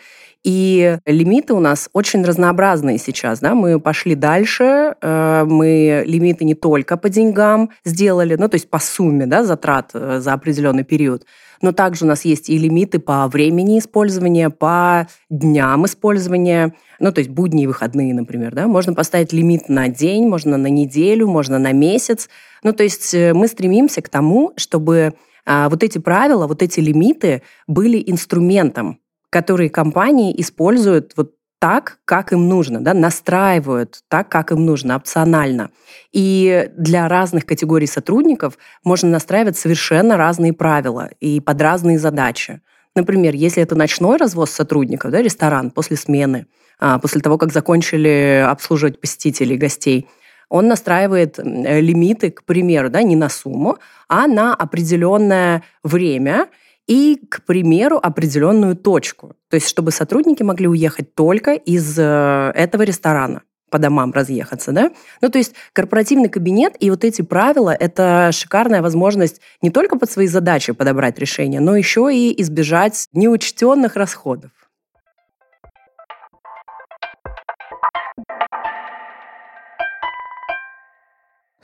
И 0.45 0.99
лимиты 1.07 1.53
у 1.55 1.59
нас 1.59 1.89
очень 1.91 2.23
разнообразные 2.23 2.99
сейчас. 2.99 3.39
Да? 3.39 3.55
Мы 3.55 3.79
пошли 3.79 4.13
дальше, 4.15 4.95
э, 5.01 5.43
мы 5.45 6.03
лимиты 6.05 6.45
не 6.45 6.53
только 6.53 6.97
по 6.97 7.09
деньгам 7.09 7.71
сделали, 7.83 8.35
ну 8.35 8.47
то 8.47 8.55
есть 8.55 8.69
по 8.69 8.77
сумме 8.77 9.25
да, 9.25 9.43
затрат 9.43 9.89
э, 9.95 10.19
за 10.19 10.33
определенный 10.33 10.83
период, 10.83 11.25
но 11.63 11.71
также 11.71 12.05
у 12.05 12.07
нас 12.07 12.25
есть 12.25 12.47
и 12.51 12.59
лимиты 12.59 12.99
по 12.99 13.27
времени 13.27 13.79
использования, 13.79 14.51
по 14.51 15.07
дням 15.31 15.87
использования, 15.87 16.75
ну, 16.99 17.11
то 17.11 17.19
есть 17.19 17.31
будни 17.31 17.63
и 17.63 17.67
выходные, 17.67 18.13
например, 18.13 18.53
да, 18.53 18.67
можно 18.67 18.93
поставить 18.93 19.33
лимит 19.33 19.67
на 19.67 19.87
день, 19.87 20.27
можно 20.27 20.57
на 20.57 20.67
неделю, 20.67 21.27
можно 21.27 21.57
на 21.57 21.71
месяц. 21.71 22.29
Ну, 22.61 22.71
то 22.71 22.83
есть 22.83 23.15
мы 23.15 23.47
стремимся 23.47 24.03
к 24.03 24.09
тому, 24.09 24.53
чтобы 24.57 25.15
вот 25.45 25.83
эти 25.83 25.97
правила, 25.97 26.47
вот 26.47 26.61
эти 26.61 26.79
лимиты 26.79 27.41
были 27.67 28.03
инструментом 28.05 28.99
которые 29.35 29.69
компании 29.69 30.33
используют 30.39 31.11
вот 31.17 31.33
так, 31.59 31.97
как 32.05 32.31
им 32.31 32.47
нужно, 32.47 32.79
да, 32.79 32.93
настраивают 32.93 33.99
так, 34.07 34.29
как 34.29 34.53
им 34.53 34.65
нужно, 34.65 34.95
опционально. 34.95 35.71
И 36.13 36.69
для 36.77 37.09
разных 37.09 37.45
категорий 37.45 37.85
сотрудников 37.85 38.57
можно 38.85 39.09
настраивать 39.09 39.57
совершенно 39.57 40.15
разные 40.15 40.53
правила 40.53 41.09
и 41.19 41.41
под 41.41 41.61
разные 41.61 41.99
задачи. 41.99 42.61
Например, 42.95 43.33
если 43.35 43.61
это 43.61 43.75
ночной 43.75 44.15
развоз 44.15 44.51
сотрудников, 44.51 45.11
да, 45.11 45.21
ресторан 45.21 45.69
после 45.69 45.97
смены, 45.97 46.47
а, 46.79 46.97
после 46.97 47.19
того, 47.19 47.37
как 47.37 47.51
закончили 47.51 48.41
обслуживать 48.47 49.01
посетителей, 49.01 49.57
гостей, 49.57 50.07
он 50.49 50.67
настраивает 50.67 51.37
лимиты, 51.39 52.31
к 52.31 52.43
примеру, 52.43 52.89
да, 52.89 53.03
не 53.03 53.15
на 53.15 53.29
сумму, 53.29 53.77
а 54.07 54.27
на 54.27 54.53
определенное 54.53 55.63
время– 55.83 56.47
и, 56.87 57.19
к 57.29 57.43
примеру, 57.45 57.99
определенную 58.01 58.75
точку. 58.75 59.35
То 59.49 59.55
есть, 59.55 59.67
чтобы 59.67 59.91
сотрудники 59.91 60.43
могли 60.43 60.67
уехать 60.67 61.15
только 61.15 61.53
из 61.53 61.97
э, 61.97 62.51
этого 62.55 62.83
ресторана 62.83 63.41
по 63.71 63.79
домам 63.79 64.11
разъехаться, 64.11 64.71
да? 64.71 64.91
Ну, 65.21 65.29
то 65.29 65.39
есть 65.39 65.55
корпоративный 65.73 66.29
кабинет 66.29 66.75
и 66.79 66.89
вот 66.91 67.03
эти 67.03 67.23
правила– 67.23 67.71
это 67.79 68.29
шикарная 68.31 68.81
возможность 68.81 69.41
не 69.61 69.71
только 69.71 69.97
под 69.97 70.11
свои 70.11 70.27
задачи 70.27 70.71
подобрать 70.73 71.17
решение, 71.17 71.59
но 71.59 71.75
еще 71.75 72.13
и 72.13 72.39
избежать 72.41 73.07
неучтенных 73.13 73.95
расходов. 73.95 74.51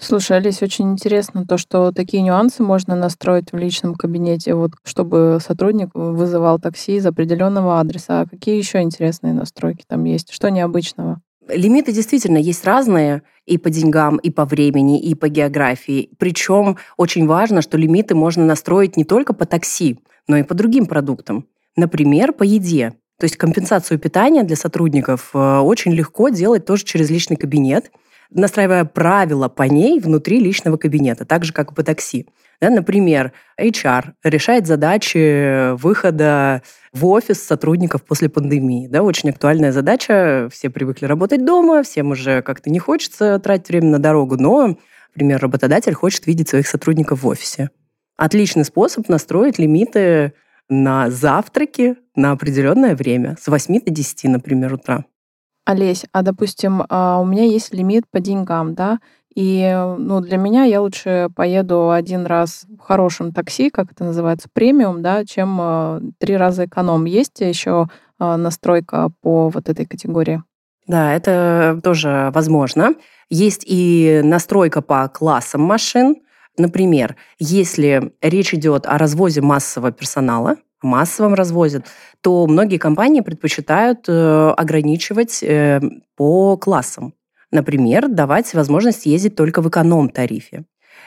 Слушай, 0.03 0.37
Олесь, 0.37 0.63
очень 0.63 0.93
интересно 0.93 1.45
то, 1.45 1.59
что 1.59 1.91
такие 1.91 2.23
нюансы 2.23 2.63
можно 2.63 2.95
настроить 2.95 3.51
в 3.51 3.57
личном 3.57 3.93
кабинете, 3.93 4.55
вот, 4.55 4.71
чтобы 4.83 5.37
сотрудник 5.45 5.91
вызывал 5.93 6.59
такси 6.59 6.95
из 6.95 7.05
определенного 7.05 7.79
адреса. 7.79 8.21
А 8.21 8.25
какие 8.25 8.57
еще 8.57 8.81
интересные 8.81 9.33
настройки 9.33 9.85
там 9.87 10.03
есть? 10.05 10.33
Что 10.33 10.49
необычного? 10.49 11.21
Лимиты 11.47 11.91
действительно 11.91 12.39
есть 12.39 12.65
разные 12.65 13.21
и 13.45 13.59
по 13.59 13.69
деньгам, 13.69 14.17
и 14.17 14.31
по 14.31 14.45
времени, 14.45 14.99
и 14.99 15.13
по 15.13 15.29
географии. 15.29 16.09
Причем 16.17 16.77
очень 16.97 17.27
важно, 17.27 17.61
что 17.61 17.77
лимиты 17.77 18.15
можно 18.15 18.43
настроить 18.43 18.97
не 18.97 19.05
только 19.05 19.33
по 19.33 19.45
такси, 19.45 19.99
но 20.27 20.35
и 20.35 20.43
по 20.43 20.55
другим 20.55 20.87
продуктам. 20.87 21.45
Например, 21.75 22.33
по 22.33 22.41
еде. 22.41 22.93
То 23.19 23.25
есть 23.25 23.37
компенсацию 23.37 23.99
питания 23.99 24.41
для 24.41 24.55
сотрудников 24.55 25.29
э, 25.35 25.59
очень 25.59 25.91
легко 25.91 26.29
делать 26.29 26.65
тоже 26.65 26.85
через 26.85 27.11
личный 27.11 27.37
кабинет– 27.37 27.91
настраивая 28.31 28.85
правила 28.85 29.49
по 29.49 29.63
ней 29.63 29.99
внутри 29.99 30.39
личного 30.39 30.77
кабинета, 30.77 31.25
так 31.25 31.43
же, 31.43 31.53
как 31.53 31.71
и 31.71 31.75
по 31.75 31.83
такси. 31.83 32.27
Да, 32.61 32.69
например, 32.69 33.33
HR 33.59 34.11
решает 34.23 34.67
задачи 34.67 35.73
выхода 35.75 36.61
в 36.93 37.07
офис 37.07 37.41
сотрудников 37.41 38.03
после 38.03 38.29
пандемии. 38.29 38.87
Да, 38.87 39.01
очень 39.01 39.31
актуальная 39.31 39.71
задача. 39.71 40.47
Все 40.51 40.69
привыкли 40.69 41.05
работать 41.05 41.43
дома, 41.43 41.81
всем 41.81 42.11
уже 42.11 42.41
как-то 42.43 42.69
не 42.69 42.79
хочется 42.79 43.39
тратить 43.39 43.69
время 43.69 43.87
на 43.87 43.99
дорогу, 43.99 44.37
но, 44.37 44.77
например, 45.13 45.41
работодатель 45.41 45.93
хочет 45.93 46.27
видеть 46.27 46.49
своих 46.49 46.67
сотрудников 46.67 47.23
в 47.23 47.27
офисе. 47.27 47.71
Отличный 48.15 48.63
способ 48.63 49.09
настроить 49.09 49.57
лимиты 49.57 50.33
на 50.69 51.09
завтраки 51.09 51.95
на 52.15 52.31
определенное 52.31 52.95
время, 52.95 53.37
с 53.41 53.47
8 53.47 53.81
до 53.81 53.91
10, 53.91 54.23
например, 54.25 54.73
утра. 54.73 55.05
Олесь, 55.65 56.05
а 56.11 56.21
допустим, 56.23 56.83
а, 56.89 57.19
у 57.19 57.25
меня 57.25 57.43
есть 57.43 57.73
лимит 57.73 58.03
по 58.09 58.19
деньгам, 58.19 58.73
да, 58.73 58.99
и 59.35 59.71
ну, 59.97 60.19
для 60.19 60.37
меня 60.37 60.63
я 60.63 60.81
лучше 60.81 61.29
поеду 61.35 61.91
один 61.91 62.25
раз 62.25 62.65
в 62.67 62.79
хорошем 62.79 63.31
такси, 63.31 63.69
как 63.69 63.91
это 63.91 64.03
называется, 64.03 64.49
премиум, 64.51 65.01
да, 65.01 65.23
чем 65.23 65.57
а, 65.61 66.01
три 66.17 66.35
раза 66.35 66.65
эконом. 66.65 67.05
Есть 67.05 67.39
еще 67.39 67.87
а, 68.19 68.35
настройка 68.37 69.09
по 69.21 69.49
вот 69.49 69.69
этой 69.69 69.85
категории? 69.85 70.43
Да, 70.87 71.13
это 71.13 71.79
тоже 71.81 72.31
возможно. 72.33 72.95
Есть 73.29 73.63
и 73.65 74.21
настройка 74.23 74.81
по 74.81 75.07
классам 75.07 75.61
машин. 75.61 76.17
Например, 76.57 77.15
если 77.39 78.11
речь 78.21 78.53
идет 78.53 78.85
о 78.85 78.97
развозе 78.97 79.41
массового 79.41 79.93
персонала, 79.93 80.57
массовом 80.83 81.33
развозе, 81.33 81.83
то 82.21 82.47
многие 82.47 82.77
компании 82.77 83.21
предпочитают 83.21 84.05
э, 84.07 84.49
ограничивать 84.57 85.43
э, 85.43 85.81
по 86.15 86.57
классам. 86.57 87.13
Например, 87.51 88.07
давать 88.07 88.53
возможность 88.53 89.05
ездить 89.05 89.35
только 89.35 89.61
в 89.61 89.69
эконом-тарифе. 89.69 90.63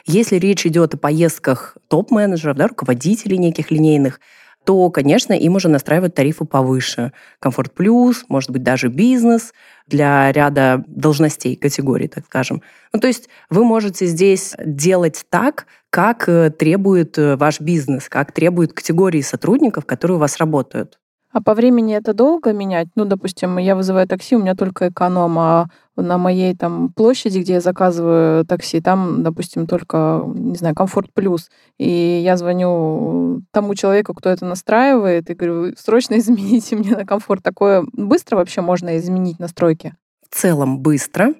Если 0.06 0.36
речь 0.36 0.66
идет 0.66 0.94
о 0.94 0.98
поездках 0.98 1.76
топ-менеджеров, 1.88 2.56
да, 2.56 2.68
руководителей 2.68 3.38
неких 3.38 3.70
линейных, 3.70 4.20
то, 4.64 4.90
конечно, 4.90 5.32
им 5.32 5.56
уже 5.56 5.68
настраивают 5.68 6.14
тарифы 6.14 6.44
повыше. 6.44 7.12
Комфорт 7.38 7.72
плюс, 7.72 8.24
может 8.28 8.50
быть, 8.50 8.62
даже 8.62 8.88
бизнес 8.88 9.52
для 9.86 10.32
ряда 10.32 10.84
должностей, 10.86 11.56
категорий, 11.56 12.08
так 12.08 12.24
скажем. 12.24 12.62
Ну, 12.92 13.00
то 13.00 13.06
есть 13.06 13.28
вы 13.50 13.64
можете 13.64 14.06
здесь 14.06 14.54
делать 14.64 15.24
так, 15.28 15.66
как 15.90 16.28
э, 16.28 16.50
требует 16.50 17.18
э, 17.18 17.36
ваш 17.36 17.60
бизнес, 17.60 18.08
как 18.08 18.32
требуют 18.32 18.72
категории 18.72 19.20
сотрудников, 19.20 19.84
которые 19.84 20.16
у 20.16 20.20
вас 20.20 20.38
работают. 20.38 20.98
А 21.34 21.42
по 21.42 21.54
времени 21.54 21.96
это 21.96 22.14
долго 22.14 22.52
менять? 22.52 22.86
Ну, 22.94 23.06
допустим, 23.06 23.58
я 23.58 23.74
вызываю 23.74 24.06
такси, 24.06 24.36
у 24.36 24.38
меня 24.38 24.54
только 24.54 24.88
эконом, 24.88 25.36
а 25.40 25.66
на 25.96 26.16
моей 26.16 26.54
там 26.54 26.92
площади, 26.92 27.40
где 27.40 27.54
я 27.54 27.60
заказываю 27.60 28.44
такси, 28.46 28.80
там, 28.80 29.24
допустим, 29.24 29.66
только, 29.66 30.22
не 30.32 30.54
знаю, 30.54 30.76
комфорт 30.76 31.12
плюс. 31.12 31.50
И 31.76 32.22
я 32.24 32.36
звоню 32.36 33.42
тому 33.50 33.74
человеку, 33.74 34.14
кто 34.14 34.30
это 34.30 34.44
настраивает, 34.44 35.28
и 35.28 35.34
говорю, 35.34 35.74
срочно 35.76 36.14
измените 36.18 36.76
мне 36.76 36.92
на 36.92 37.04
комфорт. 37.04 37.42
Такое 37.42 37.84
быстро 37.92 38.36
вообще 38.36 38.60
можно 38.60 38.96
изменить 38.98 39.40
настройки? 39.40 39.92
В 40.30 40.36
целом 40.36 40.78
быстро. 40.78 41.34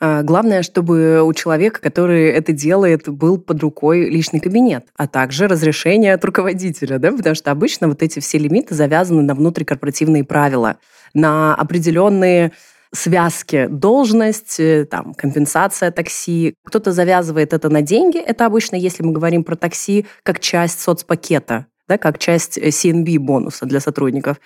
А, 0.00 0.22
главное, 0.22 0.62
чтобы 0.62 1.22
у 1.22 1.32
человека, 1.32 1.80
который 1.80 2.30
это 2.30 2.52
делает, 2.52 3.08
был 3.08 3.38
под 3.38 3.60
рукой 3.62 4.10
личный 4.10 4.40
кабинет, 4.40 4.86
а 4.96 5.06
также 5.06 5.46
разрешение 5.46 6.14
от 6.14 6.24
руководителя, 6.24 6.98
да, 6.98 7.12
потому 7.12 7.34
что 7.34 7.50
обычно 7.50 7.88
вот 7.88 8.02
эти 8.02 8.18
все 8.20 8.38
лимиты 8.38 8.74
завязаны 8.74 9.22
на 9.22 9.34
внутрикорпоративные 9.34 10.24
правила, 10.24 10.76
на 11.14 11.54
определенные 11.54 12.52
связки, 12.92 13.66
должность, 13.68 14.58
э, 14.60 14.84
там, 14.84 15.14
компенсация 15.14 15.90
такси. 15.90 16.54
Кто-то 16.64 16.92
завязывает 16.92 17.52
это 17.52 17.68
на 17.68 17.82
деньги. 17.82 18.18
Это 18.18 18.46
обычно, 18.46 18.76
если 18.76 19.02
мы 19.02 19.12
говорим 19.12 19.42
про 19.42 19.56
такси, 19.56 20.06
как 20.22 20.38
часть 20.38 20.80
соцпакета, 20.80 21.66
да, 21.88 21.98
как 21.98 22.18
часть 22.18 22.56
CNB 22.56 23.18
бонуса 23.18 23.66
для 23.66 23.80
сотрудников. 23.80 24.36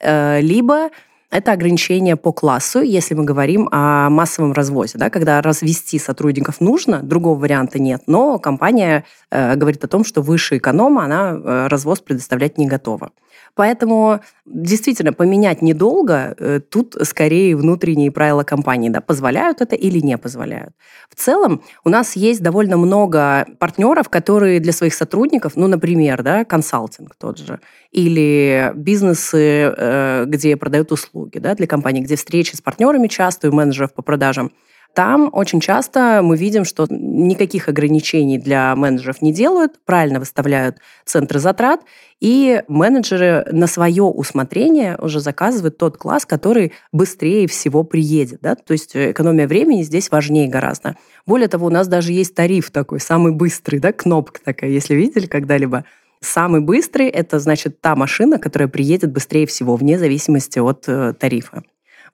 Э, 0.00 0.40
либо 0.40 0.90
это 1.34 1.50
ограничение 1.50 2.14
по 2.14 2.32
классу, 2.32 2.80
если 2.80 3.14
мы 3.14 3.24
говорим 3.24 3.68
о 3.72 4.08
массовом 4.08 4.52
развозе. 4.52 4.98
Да, 4.98 5.10
когда 5.10 5.42
развести 5.42 5.98
сотрудников 5.98 6.60
нужно, 6.60 7.02
другого 7.02 7.36
варианта 7.36 7.80
нет, 7.80 8.02
но 8.06 8.38
компания 8.38 9.04
э, 9.32 9.56
говорит 9.56 9.82
о 9.82 9.88
том, 9.88 10.04
что 10.04 10.22
выше 10.22 10.58
эконома 10.58 11.04
она 11.04 11.32
э, 11.32 11.66
развоз 11.66 11.98
предоставлять 12.00 12.56
не 12.56 12.68
готова. 12.68 13.10
Поэтому 13.56 14.20
действительно 14.44 15.12
поменять 15.12 15.62
недолго, 15.62 16.34
э, 16.38 16.60
тут 16.60 16.96
скорее 17.02 17.56
внутренние 17.56 18.10
правила 18.10 18.42
компании, 18.42 18.88
да, 18.88 19.00
позволяют 19.00 19.60
это 19.60 19.76
или 19.76 20.00
не 20.00 20.18
позволяют. 20.18 20.74
В 21.08 21.14
целом 21.14 21.62
у 21.84 21.88
нас 21.88 22.16
есть 22.16 22.42
довольно 22.42 22.76
много 22.76 23.46
партнеров, 23.60 24.08
которые 24.08 24.58
для 24.58 24.72
своих 24.72 24.94
сотрудников, 24.94 25.52
ну, 25.54 25.68
например, 25.68 26.22
да, 26.22 26.44
консалтинг 26.44 27.14
тот 27.14 27.38
же, 27.38 27.60
или 27.92 28.72
бизнесы, 28.74 29.72
э, 29.76 30.24
где 30.26 30.56
продают 30.56 30.90
услуги, 30.90 31.38
да, 31.38 31.54
для 31.54 31.68
компаний, 31.68 32.00
где 32.00 32.16
встречи 32.16 32.56
с 32.56 32.60
партнерами 32.60 33.06
часто, 33.06 33.50
у 33.50 33.52
менеджеров 33.52 33.94
по 33.94 34.02
продажам, 34.02 34.50
там 34.94 35.28
очень 35.32 35.60
часто 35.60 36.20
мы 36.22 36.36
видим, 36.36 36.64
что 36.64 36.86
никаких 36.88 37.68
ограничений 37.68 38.38
для 38.38 38.74
менеджеров 38.76 39.22
не 39.22 39.32
делают, 39.32 39.72
правильно 39.84 40.20
выставляют 40.20 40.78
центры 41.04 41.40
затрат, 41.40 41.80
и 42.20 42.62
менеджеры 42.68 43.44
на 43.50 43.66
свое 43.66 44.04
усмотрение 44.04 44.96
уже 44.98 45.20
заказывают 45.20 45.76
тот 45.78 45.96
класс, 45.96 46.24
который 46.24 46.72
быстрее 46.92 47.48
всего 47.48 47.82
приедет. 47.82 48.38
Да? 48.40 48.54
То 48.54 48.72
есть 48.72 48.92
экономия 48.94 49.48
времени 49.48 49.82
здесь 49.82 50.10
важнее 50.10 50.48
гораздо. 50.48 50.96
Более 51.26 51.48
того, 51.48 51.66
у 51.66 51.70
нас 51.70 51.88
даже 51.88 52.12
есть 52.12 52.34
тариф 52.34 52.70
такой, 52.70 53.00
самый 53.00 53.32
быстрый, 53.32 53.78
да, 53.78 53.92
кнопка 53.92 54.40
такая, 54.44 54.70
если 54.70 54.94
видели 54.94 55.26
когда-либо. 55.26 55.84
Самый 56.20 56.60
быстрый– 56.62 57.08
это, 57.08 57.38
значит, 57.38 57.80
та 57.80 57.96
машина, 57.96 58.38
которая 58.38 58.68
приедет 58.68 59.12
быстрее 59.12 59.46
всего, 59.46 59.76
вне 59.76 59.98
зависимости 59.98 60.58
от 60.58 60.84
э, 60.86 61.12
тарифа. 61.12 61.62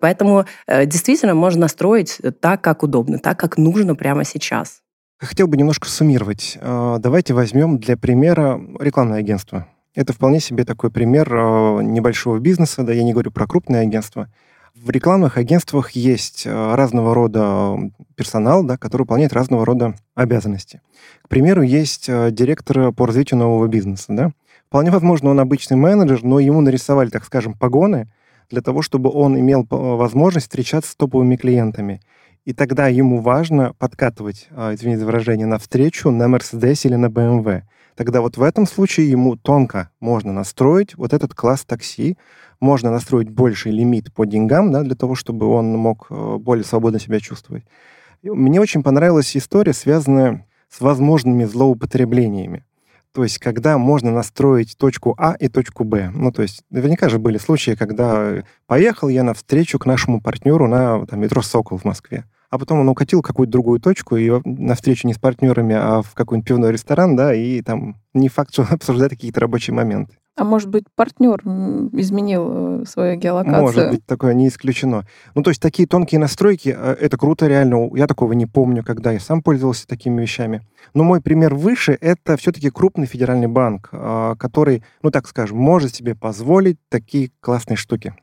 Поэтому 0.00 0.46
э, 0.66 0.86
действительно 0.86 1.34
можно 1.34 1.62
настроить 1.62 2.18
так, 2.40 2.62
как 2.62 2.82
удобно, 2.82 3.18
так, 3.18 3.38
как 3.38 3.58
нужно 3.58 3.94
прямо 3.94 4.24
сейчас. 4.24 4.80
Хотел 5.18 5.46
бы 5.46 5.56
немножко 5.56 5.88
суммировать. 5.88 6.58
Э, 6.60 6.96
давайте 6.98 7.34
возьмем 7.34 7.78
для 7.78 7.96
примера 7.96 8.60
рекламное 8.80 9.18
агентство. 9.18 9.66
Это 9.94 10.12
вполне 10.12 10.40
себе 10.40 10.64
такой 10.64 10.90
пример 10.90 11.32
э, 11.32 11.82
небольшого 11.82 12.38
бизнеса, 12.38 12.82
да, 12.82 12.92
я 12.92 13.02
не 13.02 13.12
говорю 13.12 13.30
про 13.30 13.46
крупное 13.46 13.82
агентство. 13.82 14.28
В 14.74 14.90
рекламных 14.90 15.36
агентствах 15.36 15.90
есть 15.90 16.46
разного 16.46 17.12
рода 17.12 17.76
персонал, 18.14 18.62
да, 18.62 18.78
который 18.78 19.02
выполняет 19.02 19.32
разного 19.32 19.66
рода 19.66 19.94
обязанности. 20.14 20.80
К 21.22 21.28
примеру, 21.28 21.62
есть 21.62 22.06
директор 22.06 22.92
по 22.92 23.04
развитию 23.04 23.40
нового 23.40 23.66
бизнеса. 23.66 24.06
Да? 24.10 24.30
Вполне 24.68 24.92
возможно, 24.92 25.30
он 25.30 25.40
обычный 25.40 25.76
менеджер, 25.76 26.22
но 26.22 26.38
ему 26.38 26.60
нарисовали, 26.60 27.10
так 27.10 27.24
скажем, 27.24 27.54
погоны, 27.54 28.08
для 28.50 28.60
того, 28.60 28.82
чтобы 28.82 29.10
он 29.10 29.38
имел 29.38 29.66
возможность 29.70 30.46
встречаться 30.46 30.92
с 30.92 30.96
топовыми 30.96 31.36
клиентами. 31.36 32.00
И 32.44 32.52
тогда 32.52 32.88
ему 32.88 33.20
важно 33.20 33.74
подкатывать, 33.78 34.48
а, 34.50 34.74
извините 34.74 35.00
за 35.00 35.06
выражение, 35.06 35.46
на 35.46 35.58
встречу 35.58 36.10
на 36.10 36.24
Mercedes 36.24 36.80
или 36.84 36.96
на 36.96 37.06
BMW. 37.06 37.62
Тогда 37.96 38.22
вот 38.22 38.36
в 38.36 38.42
этом 38.42 38.66
случае 38.66 39.10
ему 39.10 39.36
тонко 39.36 39.90
можно 40.00 40.32
настроить 40.32 40.96
вот 40.96 41.12
этот 41.12 41.34
класс 41.34 41.64
такси, 41.64 42.16
можно 42.58 42.90
настроить 42.90 43.28
больший 43.28 43.72
лимит 43.72 44.12
по 44.12 44.24
деньгам, 44.24 44.72
да, 44.72 44.82
для 44.82 44.94
того, 44.94 45.14
чтобы 45.14 45.46
он 45.46 45.76
мог 45.76 46.06
э, 46.10 46.36
более 46.38 46.64
свободно 46.64 46.98
себя 46.98 47.20
чувствовать. 47.20 47.64
Мне 48.22 48.60
очень 48.60 48.82
понравилась 48.82 49.36
история, 49.36 49.72
связанная 49.72 50.46
с 50.68 50.80
возможными 50.80 51.44
злоупотреблениями. 51.44 52.64
То 53.12 53.24
есть, 53.24 53.38
когда 53.38 53.76
можно 53.76 54.12
настроить 54.12 54.76
точку 54.78 55.16
А 55.18 55.34
и 55.34 55.48
точку 55.48 55.84
Б. 55.84 56.10
Ну, 56.14 56.30
то 56.30 56.42
есть, 56.42 56.62
наверняка 56.70 57.08
же 57.08 57.18
были 57.18 57.38
случаи, 57.38 57.72
когда 57.72 58.44
поехал 58.66 59.08
я 59.08 59.24
на 59.24 59.34
встречу 59.34 59.78
к 59.78 59.86
нашему 59.86 60.20
партнеру 60.20 60.68
на 60.68 61.04
там, 61.06 61.20
метро 61.20 61.42
«Сокол» 61.42 61.78
в 61.78 61.84
Москве. 61.84 62.24
А 62.50 62.58
потом 62.58 62.80
он 62.80 62.88
укатил 62.88 63.22
какую-то 63.22 63.52
другую 63.52 63.80
точку, 63.80 64.16
и 64.16 64.30
на 64.44 64.74
встречу 64.74 65.06
не 65.06 65.14
с 65.14 65.18
партнерами, 65.18 65.74
а 65.74 66.02
в 66.02 66.14
какой-нибудь 66.14 66.48
пивной 66.48 66.72
ресторан, 66.72 67.16
да, 67.16 67.34
и 67.34 67.62
там 67.62 67.96
не 68.14 68.28
факт, 68.28 68.52
что 68.52 68.62
обсуждать 68.70 69.10
какие-то 69.10 69.40
рабочие 69.40 69.74
моменты. 69.74 70.16
А 70.40 70.44
может 70.44 70.70
быть, 70.70 70.84
партнер 70.96 71.38
изменил 71.92 72.80
э, 72.80 72.84
свою 72.86 73.16
геолокацию? 73.16 73.60
Может 73.60 73.90
быть, 73.90 74.06
такое 74.06 74.32
не 74.32 74.48
исключено. 74.48 75.04
Ну, 75.34 75.42
то 75.42 75.50
есть 75.50 75.60
такие 75.60 75.86
тонкие 75.86 76.18
настройки, 76.18 76.74
э, 76.74 76.96
это 76.98 77.18
круто 77.18 77.46
реально. 77.46 77.90
Я 77.94 78.06
такого 78.06 78.32
не 78.32 78.46
помню, 78.46 78.82
когда 78.82 79.12
я 79.12 79.20
сам 79.20 79.42
пользовался 79.42 79.86
такими 79.86 80.22
вещами. 80.22 80.66
Но 80.94 81.04
мой 81.04 81.20
пример 81.20 81.54
выше— 81.54 81.92
это 82.00 82.38
все-таки 82.38 82.70
крупный 82.70 83.04
федеральный 83.04 83.48
банк, 83.48 83.90
а, 83.92 84.34
который, 84.36 84.82
ну, 85.02 85.10
так 85.10 85.28
скажем, 85.28 85.58
может 85.58 85.94
себе 85.94 86.14
позволить 86.14 86.78
такие 86.88 87.32
классные 87.40 87.76
штуки. 87.76 88.14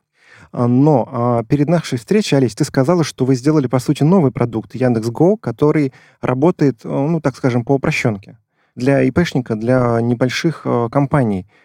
А, 0.51 0.67
но 0.67 1.07
а, 1.12 1.43
перед 1.43 1.69
нашей 1.69 2.00
встречей, 2.00 2.39
Олесь, 2.39 2.55
ты 2.55 2.63
сказала, 2.63 3.03
что 3.03 3.25
вы 3.25 3.36
сделали, 3.36 3.67
по 3.67 3.77
сути, 3.77 4.01
новый 4.01 4.31
продукт 4.31 4.74
Яндекс.Го, 4.74 5.38
который 5.38 5.93
работает, 6.21 6.79
э, 6.83 6.88
ну, 6.89 7.21
так 7.21 7.36
скажем, 7.36 7.63
по 7.63 7.74
упрощенке 7.74 8.39
для 8.75 9.03
ИПшника, 9.03 9.55
для 9.55 10.01
небольших 10.01 10.65
компаний— 10.89 11.45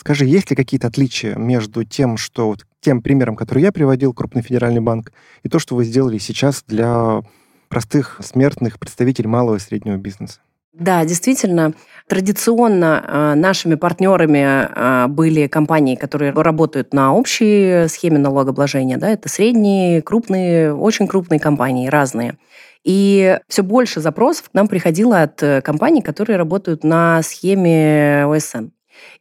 Скажи, 0.00 0.24
есть 0.24 0.48
ли 0.48 0.56
какие-то 0.56 0.86
отличия 0.86 1.36
между 1.36 1.84
тем, 1.84 2.16
что 2.16 2.48
вот, 2.48 2.64
тем 2.80 3.02
примером, 3.02 3.36
который 3.36 3.62
я 3.62 3.70
приводил, 3.70 4.14
крупный 4.14 4.40
федеральный 4.40 4.80
банк, 4.80 5.12
и 5.42 5.50
то, 5.50 5.58
что 5.58 5.76
вы 5.76 5.84
сделали 5.84 6.16
сейчас 6.16 6.64
для 6.66 7.20
простых 7.68 8.18
смертных 8.24 8.78
представителей 8.78 9.28
малого 9.28 9.56
и 9.56 9.58
среднего 9.58 9.98
бизнеса? 9.98 10.40
Да, 10.72 11.04
действительно, 11.04 11.74
традиционно 12.08 13.04
э, 13.06 13.34
нашими 13.34 13.74
партнерами 13.74 14.68
э, 14.74 15.06
были 15.08 15.48
компании, 15.48 15.96
которые 15.96 16.32
работают 16.32 16.94
на 16.94 17.12
общей 17.12 17.86
схеме 17.88 18.16
налогообложения. 18.16 18.96
Да, 18.96 19.10
это 19.10 19.28
средние, 19.28 20.00
крупные, 20.00 20.74
очень 20.74 21.08
крупные 21.08 21.40
компании, 21.40 21.88
разные. 21.88 22.38
И 22.84 23.38
все 23.48 23.62
больше 23.62 24.00
запросов 24.00 24.48
к 24.48 24.54
нам 24.54 24.66
приходило 24.66 25.20
от 25.20 25.42
э, 25.42 25.60
компаний, 25.60 26.00
которые 26.00 26.38
работают 26.38 26.84
на 26.84 27.22
схеме 27.22 28.24
ОСН. 28.24 28.70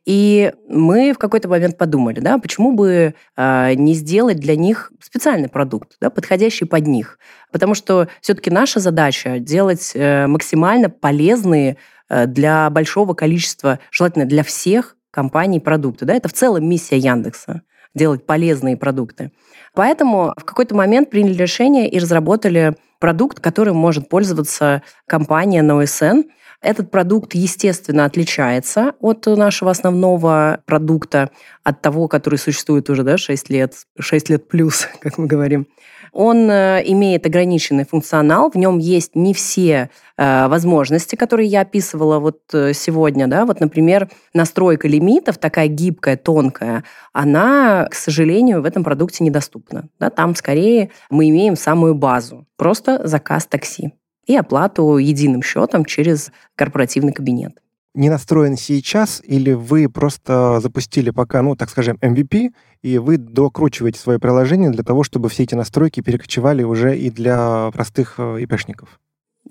И 0.05 0.53
мы 0.67 1.13
в 1.13 1.17
какой-то 1.17 1.47
момент 1.47 1.77
подумали, 1.77 2.19
да, 2.19 2.37
почему 2.37 2.71
бы 2.71 3.13
э, 3.35 3.73
не 3.73 3.93
сделать 3.93 4.37
для 4.37 4.55
них 4.55 4.91
специальный 5.01 5.49
продукт, 5.49 5.97
да, 6.01 6.09
подходящий 6.09 6.65
под 6.65 6.87
них. 6.87 7.19
Потому 7.51 7.75
что 7.75 8.07
все-таки 8.21 8.49
наша 8.49 8.79
задача 8.79 9.39
делать 9.39 9.91
э, 9.93 10.27
максимально 10.27 10.89
полезные 10.89 11.77
э, 12.09 12.25
для 12.25 12.69
большого 12.69 13.13
количества, 13.13 13.79
желательно 13.91 14.25
для 14.25 14.43
всех 14.43 14.95
компаний 15.11 15.59
продукты. 15.59 16.05
Да? 16.05 16.15
Это 16.15 16.29
в 16.29 16.33
целом 16.33 16.67
миссия 16.67 16.97
Яндекса 16.97 17.61
делать 17.95 18.25
полезные 18.25 18.77
продукты. 18.77 19.31
Поэтому 19.73 20.33
в 20.37 20.43
какой-то 20.43 20.75
момент 20.75 21.09
приняли 21.09 21.33
решение 21.33 21.89
и 21.89 21.99
разработали 21.99 22.75
продукт, 22.99 23.39
которым 23.39 23.77
может 23.77 24.09
пользоваться 24.09 24.83
компания 25.07 25.61
на 25.61 25.79
ОСН, 25.79 26.23
этот 26.61 26.91
продукт, 26.91 27.35
естественно, 27.35 28.05
отличается 28.05 28.93
от 28.99 29.25
нашего 29.25 29.71
основного 29.71 30.61
продукта, 30.65 31.31
от 31.63 31.81
того, 31.81 32.07
который 32.07 32.37
существует 32.37 32.89
уже 32.89 33.03
да, 33.03 33.17
6 33.17 33.49
лет, 33.49 33.73
6 33.97 34.29
лет 34.29 34.47
плюс, 34.47 34.87
как 35.01 35.17
мы 35.17 35.27
говорим. 35.27 35.67
Он 36.11 36.49
э, 36.49 36.81
имеет 36.85 37.25
ограниченный 37.25 37.85
функционал, 37.85 38.49
в 38.49 38.55
нем 38.55 38.79
есть 38.79 39.15
не 39.15 39.33
все 39.33 39.89
э, 40.17 40.47
возможности, 40.47 41.15
которые 41.15 41.47
я 41.47 41.61
описывала 41.61 42.19
вот 42.19 42.39
э, 42.51 42.73
сегодня. 42.73 43.27
Да? 43.27 43.45
Вот, 43.45 43.59
например, 43.59 44.09
настройка 44.33 44.87
лимитов, 44.87 45.37
такая 45.37 45.67
гибкая, 45.67 46.17
тонкая, 46.17 46.83
она, 47.13 47.87
к 47.89 47.93
сожалению, 47.93 48.61
в 48.61 48.65
этом 48.65 48.83
продукте 48.83 49.23
недоступна. 49.23 49.87
Да? 49.99 50.09
Там 50.09 50.35
скорее 50.35 50.89
мы 51.11 51.29
имеем 51.29 51.55
самую 51.55 51.93
базу, 51.93 52.47
просто 52.57 53.07
заказ 53.07 53.45
такси 53.45 53.93
и 54.29 54.35
оплату 54.37 54.97
единым 54.97 55.41
счетом 55.41 55.83
через 55.83 56.31
корпоративный 56.55 57.13
кабинет. 57.13 57.53
Не 57.95 58.11
настроен 58.11 58.57
сейчас 58.57 59.23
или 59.25 59.53
вы 59.53 59.89
просто 59.89 60.59
запустили 60.61 61.09
пока, 61.09 61.41
ну, 61.41 61.55
так 61.55 61.71
скажем, 61.71 61.97
MVP, 61.99 62.51
и 62.83 62.99
вы 62.99 63.17
докручиваете 63.17 63.99
свое 63.99 64.19
приложение 64.19 64.69
для 64.69 64.83
того, 64.83 65.03
чтобы 65.03 65.29
все 65.29 65.43
эти 65.43 65.55
настройки 65.55 66.01
перекочевали 66.01 66.61
уже 66.61 66.95
и 66.95 67.09
для 67.09 67.71
простых 67.73 68.15
э, 68.19 68.41
ИПшников? 68.41 68.99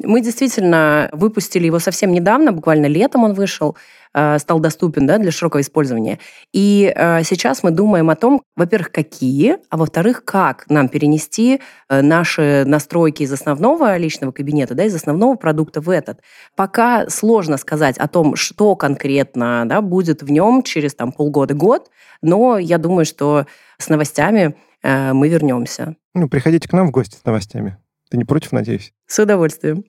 Мы 0.00 0.20
действительно 0.20 1.08
выпустили 1.12 1.66
его 1.66 1.80
совсем 1.80 2.12
недавно, 2.12 2.52
буквально 2.52 2.86
летом 2.86 3.24
он 3.24 3.34
вышел, 3.34 3.76
стал 4.12 4.60
доступен 4.60 5.06
да, 5.06 5.18
для 5.18 5.30
широкого 5.30 5.60
использования. 5.60 6.18
И 6.52 6.92
э, 6.94 7.22
сейчас 7.24 7.62
мы 7.62 7.70
думаем 7.70 8.10
о 8.10 8.16
том, 8.16 8.42
во-первых, 8.56 8.90
какие, 8.90 9.58
а 9.70 9.76
во-вторых, 9.76 10.24
как 10.24 10.68
нам 10.68 10.88
перенести 10.88 11.60
э, 11.88 12.02
наши 12.02 12.64
настройки 12.66 13.22
из 13.22 13.32
основного 13.32 13.96
личного 13.96 14.32
кабинета, 14.32 14.74
да, 14.74 14.84
из 14.84 14.94
основного 14.94 15.36
продукта 15.36 15.80
в 15.80 15.90
этот. 15.90 16.20
Пока 16.56 17.08
сложно 17.08 17.56
сказать 17.56 17.98
о 17.98 18.08
том, 18.08 18.36
что 18.36 18.76
конкретно 18.76 19.64
да, 19.66 19.80
будет 19.80 20.22
в 20.22 20.30
нем 20.30 20.62
через 20.62 20.94
там, 20.94 21.12
полгода-год, 21.12 21.90
но 22.22 22.58
я 22.58 22.78
думаю, 22.78 23.04
что 23.04 23.46
с 23.78 23.88
новостями 23.88 24.56
мы 24.82 25.28
вернемся. 25.28 25.96
Ну, 26.14 26.28
приходите 26.28 26.68
к 26.68 26.72
нам 26.72 26.88
в 26.88 26.90
гости 26.90 27.16
с 27.16 27.24
новостями. 27.24 27.78
Ты 28.10 28.16
не 28.16 28.24
против, 28.24 28.52
надеюсь? 28.52 28.92
С 29.06 29.18
удовольствием. 29.18 29.84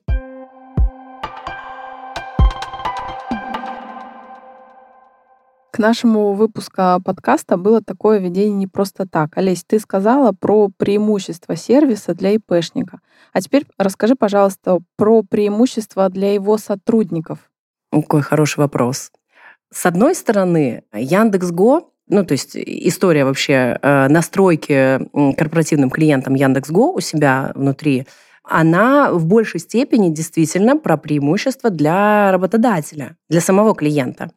Нашему 5.80 6.34
выпуску 6.34 7.00
подкаста 7.04 7.56
было 7.56 7.82
такое 7.82 8.18
введение 8.18 8.54
не 8.54 8.66
просто 8.68 9.06
так. 9.08 9.36
Олесь, 9.36 9.64
ты 9.64 9.80
сказала 9.80 10.32
про 10.32 10.68
преимущества 10.68 11.56
сервиса 11.56 12.14
для 12.14 12.30
ИПшника. 12.32 13.00
А 13.32 13.40
теперь 13.40 13.66
расскажи, 13.78 14.14
пожалуйста, 14.14 14.78
про 14.96 15.22
преимущества 15.22 16.08
для 16.08 16.32
его 16.32 16.58
сотрудников. 16.58 17.38
Какой 17.90 18.22
хороший 18.22 18.58
вопрос. 18.58 19.10
С 19.72 19.86
одной 19.86 20.14
стороны, 20.14 20.84
Яндекс.Го 20.92 21.90
ну, 22.12 22.24
то 22.24 22.32
есть 22.32 22.56
история 22.56 23.24
вообще 23.24 23.78
э, 23.80 24.08
настройки 24.08 25.00
корпоративным 25.36 25.90
клиентам 25.90 26.34
Яндекс.Го 26.34 26.94
у 26.94 27.00
себя 27.00 27.52
внутри, 27.54 28.08
она 28.42 29.12
в 29.12 29.26
большей 29.26 29.60
степени 29.60 30.08
действительно 30.08 30.76
про 30.76 30.96
преимущество 30.96 31.70
для 31.70 32.32
работодателя, 32.32 33.16
для 33.28 33.40
самого 33.40 33.74
клиента. 33.74 34.30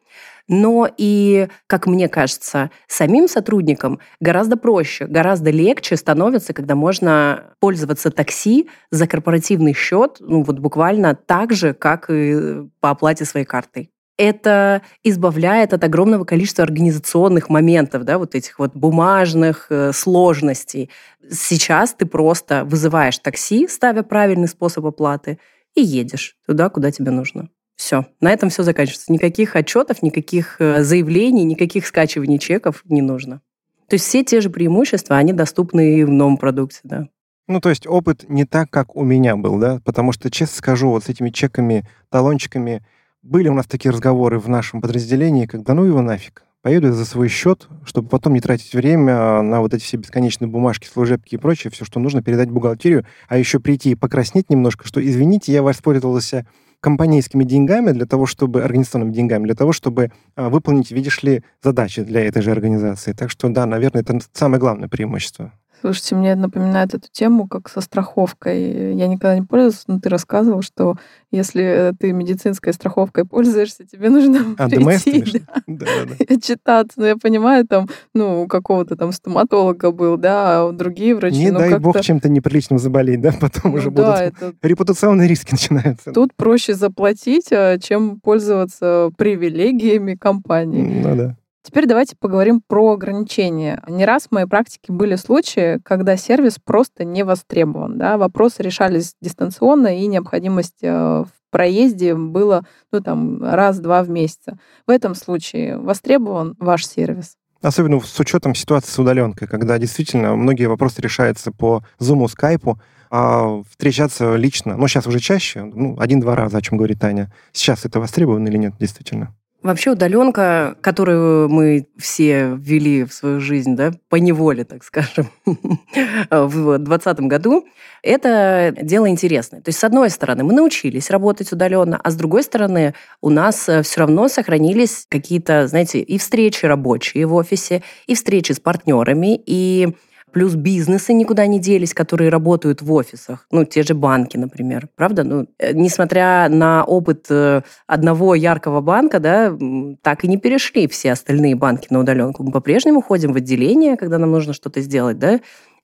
Но 0.50 0.90
и, 0.98 1.48
как 1.68 1.88
мне 1.88 2.10
кажется, 2.10 2.70
самим 2.88 3.30
сотрудникам 3.30 4.00
гораздо 4.20 4.58
проще, 4.58 5.06
гораздо 5.06 5.52
легче 5.52 5.96
становится, 5.96 6.54
когда 6.54 6.76
можно 6.76 7.54
пользоваться 7.60 8.12
такси 8.12 8.70
за 8.92 9.08
корпоративный 9.08 9.74
счет, 9.74 10.18
ну 10.20 10.44
вот 10.44 10.60
буквально 10.60 11.16
так 11.16 11.54
же, 11.54 11.74
как 11.74 12.10
и 12.10 12.68
по 12.82 12.90
оплате 12.90 13.24
своей 13.24 13.46
картой 13.46 13.93
это 14.18 14.82
избавляет 15.04 15.74
от 15.74 15.84
огромного 15.84 16.24
количества 16.24 16.64
организационных 16.64 17.50
моментов, 17.50 18.04
да, 18.04 18.18
вот 18.18 18.36
этих 18.36 18.60
вот 18.60 18.76
бумажных 18.76 19.68
э, 19.70 19.92
сложностей. 19.94 20.90
Сейчас 21.30 21.94
ты 21.94 22.06
просто 22.06 22.64
вызываешь 22.66 23.18
такси, 23.20 23.68
ставя 23.68 24.04
правильный 24.04 24.48
способ 24.48 24.86
оплаты, 24.86 25.40
и 25.76 25.82
едешь 25.82 26.36
туда, 26.46 26.70
куда 26.70 26.92
тебе 26.92 27.12
нужно. 27.12 27.50
Все, 27.76 28.06
на 28.22 28.32
этом 28.32 28.50
все 28.50 28.62
заканчивается. 28.64 29.12
Никаких 29.12 29.56
отчетов, 29.56 30.04
никаких 30.04 30.58
э, 30.60 30.84
заявлений, 30.84 31.44
никаких 31.44 31.88
скачиваний 31.88 32.38
чеков 32.38 32.84
не 32.86 33.02
нужно. 33.02 33.42
То 33.88 33.96
есть 33.96 34.06
все 34.06 34.24
те 34.24 34.42
же 34.42 34.50
преимущества, 34.50 35.18
они 35.18 35.34
доступны 35.34 36.00
и 36.00 36.04
в 36.04 36.10
новом 36.10 36.38
продукте, 36.38 36.80
да. 36.84 37.08
Ну, 37.48 37.60
то 37.60 37.70
есть 37.70 37.86
опыт 37.88 38.30
не 38.30 38.46
так, 38.46 38.70
как 38.70 38.96
у 38.96 39.04
меня 39.04 39.36
был, 39.36 39.58
да? 39.58 39.82
Потому 39.84 40.14
что, 40.14 40.32
честно 40.32 40.56
скажу, 40.56 40.90
вот 40.90 41.04
с 41.04 41.10
этими 41.10 41.30
чеками, 41.30 41.86
талончиками, 42.10 42.86
были 43.24 43.48
у 43.48 43.54
нас 43.54 43.66
такие 43.66 43.92
разговоры 43.92 44.38
в 44.38 44.50
нашем 44.50 44.82
подразделении, 44.82 45.46
когда 45.46 45.74
ну 45.74 45.86
его 45.86 46.02
нафиг. 46.02 46.44
Поеду 46.62 46.94
за 46.94 47.06
свой 47.06 47.28
счет, 47.28 47.68
чтобы 47.84 48.08
потом 48.08 48.34
не 48.34 48.40
тратить 48.40 48.74
время 48.74 49.42
на 49.42 49.60
вот 49.60 49.74
эти 49.74 49.84
все 49.84 49.98
бесконечные 49.98 50.48
бумажки, 50.48 50.88
служебки 50.88 51.36
и 51.36 51.38
прочее, 51.38 51.72
все, 51.72 51.84
что 51.84 52.00
нужно 52.00 52.22
передать 52.22 52.50
бухгалтерию, 52.50 53.06
а 53.28 53.38
еще 53.38 53.60
прийти 53.60 53.92
и 53.92 53.96
покраснеть 53.96 54.50
немножко, 54.50 54.88
что, 54.88 55.06
извините, 55.06 55.52
я 55.52 55.62
воспользовался 55.62 56.46
компанейскими 56.80 57.44
деньгами 57.44 57.92
для 57.92 58.06
того, 58.06 58.26
чтобы, 58.26 58.62
организационными 58.62 59.12
деньгами, 59.12 59.46
для 59.46 59.56
того, 59.56 59.72
чтобы 59.72 60.12
а, 60.36 60.50
выполнить, 60.50 60.92
видишь 60.92 61.24
ли, 61.24 61.44
задачи 61.62 62.04
для 62.04 62.26
этой 62.26 62.42
же 62.42 62.52
организации. 62.52 63.14
Так 63.14 63.30
что, 63.30 63.50
да, 63.50 63.66
наверное, 63.66 64.02
это 64.02 64.20
самое 64.34 64.60
главное 64.60 64.90
преимущество. 64.90 65.54
Слушайте, 65.84 66.16
мне 66.16 66.36
напоминает 66.36 66.94
эту 66.94 67.10
тему 67.12 67.46
как 67.46 67.68
со 67.68 67.82
страховкой. 67.82 68.96
Я 68.96 69.08
никогда 69.08 69.38
не 69.38 69.42
пользовалась, 69.42 69.84
но 69.88 70.00
ты 70.00 70.08
рассказывал, 70.08 70.62
что 70.62 70.96
если 71.30 71.94
ты 72.00 72.14
медицинской 72.14 72.72
страховкой 72.72 73.26
пользуешься, 73.26 73.86
тебе 73.86 74.10
нужно 74.10 74.46
а, 74.58 74.70
прийти 74.70 75.42
да, 75.68 75.86
да, 75.86 76.16
да. 76.18 76.36
читаться. 76.42 76.98
Ну, 77.02 77.06
я 77.06 77.18
понимаю, 77.18 77.68
там, 77.68 77.90
ну, 78.14 78.44
у 78.44 78.48
какого-то 78.48 78.96
там 78.96 79.12
стоматолога 79.12 79.92
был, 79.92 80.16
да, 80.16 80.62
а 80.62 80.72
другие 80.72 81.18
врачи... 81.18 81.36
Не 81.36 81.52
ну, 81.52 81.60
дай 81.60 81.78
бог 81.80 82.00
чем-то 82.00 82.30
неприличным 82.30 82.80
заболеть, 82.80 83.20
да, 83.20 83.34
потом 83.42 83.74
ну, 83.74 83.78
уже 83.78 83.92
да, 83.92 84.30
будут 84.30 84.42
это... 84.42 84.54
репутационные 84.66 85.28
риски 85.28 85.52
начинаются. 85.52 86.14
Тут 86.14 86.34
проще 86.34 86.76
заплатить, 86.76 87.52
а, 87.52 87.78
чем 87.78 88.22
пользоваться 88.22 89.12
привилегиями 89.18 90.16
компании. 90.16 91.02
Ну 91.04 91.16
да. 91.18 91.36
Теперь 91.64 91.88
давайте 91.88 92.18
поговорим 92.20 92.62
про 92.62 92.92
ограничения. 92.92 93.82
Не 93.88 94.04
раз 94.04 94.28
в 94.28 94.32
моей 94.32 94.48
практике 94.48 94.92
были 94.92 95.16
случаи, 95.16 95.80
когда 95.84 96.18
сервис 96.18 96.58
просто 96.64 97.06
не 97.06 97.24
востребован. 97.24 97.98
Да? 97.98 98.18
Вопросы 98.18 98.62
решались 98.62 99.16
дистанционно, 99.22 99.98
и 99.98 100.06
необходимость 100.08 100.84
э, 100.84 100.92
в 100.92 101.30
проезде 101.52 102.16
было 102.16 102.66
ну, 102.92 103.00
там, 103.00 103.42
раз-два 103.42 104.04
в 104.04 104.10
месяц. 104.10 104.42
В 104.86 104.92
этом 104.92 105.16
случае 105.16 105.78
востребован 105.78 106.56
ваш 106.60 106.86
сервис? 106.86 107.38
Особенно 107.62 108.02
с 108.02 108.20
учетом 108.20 108.56
ситуации 108.56 108.92
с 108.92 109.00
удаленкой, 109.00 109.48
когда 109.48 109.78
действительно 109.78 110.36
многие 110.36 110.66
вопросы 110.66 111.02
решаются 111.02 111.54
по 111.54 111.82
Zoom, 111.98 112.26
Skype, 112.26 112.76
а 113.10 113.62
встречаться 113.70 114.36
лично, 114.36 114.76
ну, 114.76 114.88
сейчас 114.90 115.08
уже 115.08 115.20
чаще, 115.20 115.64
ну, 115.64 115.96
один-два 115.98 116.36
раза, 116.36 116.58
о 116.58 116.62
чем 116.62 116.78
говорит 116.78 117.00
Таня. 117.00 117.32
Сейчас 117.54 117.86
это 117.86 118.02
востребовано 118.02 118.50
или 118.50 118.58
нет, 118.58 118.74
действительно? 118.78 119.34
Вообще 119.64 119.92
удаленка, 119.92 120.76
которую 120.82 121.48
мы 121.48 121.88
все 121.98 122.54
ввели 122.58 123.06
в 123.06 123.14
свою 123.14 123.40
жизнь, 123.40 123.78
да, 123.78 123.94
по 124.10 124.18
неволе, 124.18 124.66
так 124.66 124.84
скажем, 124.84 125.30
в 125.46 126.78
2020 126.78 127.20
году, 127.22 127.66
это 128.02 128.76
дело 128.82 129.08
интересное. 129.08 129.62
То 129.62 129.70
есть, 129.70 129.80
с 129.80 129.84
одной 129.86 130.10
стороны, 130.10 130.44
мы 130.44 130.52
научились 130.52 131.10
работать 131.10 131.54
удаленно, 131.54 131.98
а 132.04 132.12
с 132.12 132.16
другой 132.16 132.44
стороны, 132.44 132.94
у 133.22 133.30
нас 133.30 133.70
э, 133.70 133.82
все 133.84 134.02
равно 134.02 134.28
сохранились 134.28 135.06
какие-то, 135.08 135.68
знаете, 135.68 136.00
и 136.02 136.18
встречи 136.18 136.66
рабочие 136.66 137.26
в 137.26 137.34
офисе, 137.34 137.82
и 138.06 138.16
встречи 138.16 138.52
с 138.52 138.60
партнерами, 138.60 139.42
и 139.46 139.96
Плюс 140.34 140.56
бизнесы 140.56 141.14
никуда 141.14 141.46
не 141.46 141.60
делись, 141.60 141.94
которые 141.94 142.30
работают 142.30 142.82
в 142.82 142.92
офисах. 142.92 143.46
Ну, 143.52 143.66
те 143.66 143.84
же 143.84 143.94
банки, 143.94 144.36
например. 144.36 144.90
Правда? 144.96 145.24
Ну, 145.24 145.48
э, 145.60 145.74
несмотря 145.74 146.50
на 146.50 146.84
опыт 146.84 147.28
э, 147.30 147.62
одного 147.86 148.34
яркого 148.34 148.82
банка, 148.82 149.20
да, 149.20 149.56
так 150.02 150.24
и 150.24 150.28
не 150.28 150.38
перешли 150.38 150.88
все 150.88 151.12
остальные 151.12 151.56
банки 151.56 151.88
на 151.92 152.00
удаленку. 152.00 152.44
Мы 152.44 152.52
по-прежнему 152.52 153.02
ходим 153.02 153.32
в 153.32 153.38
отделение, 153.38 153.96
когда 153.96 154.18
нам 154.18 154.32
нужно 154.32 154.54
что-то 154.54 154.82
сделать, 154.82 155.20
да, 155.20 155.40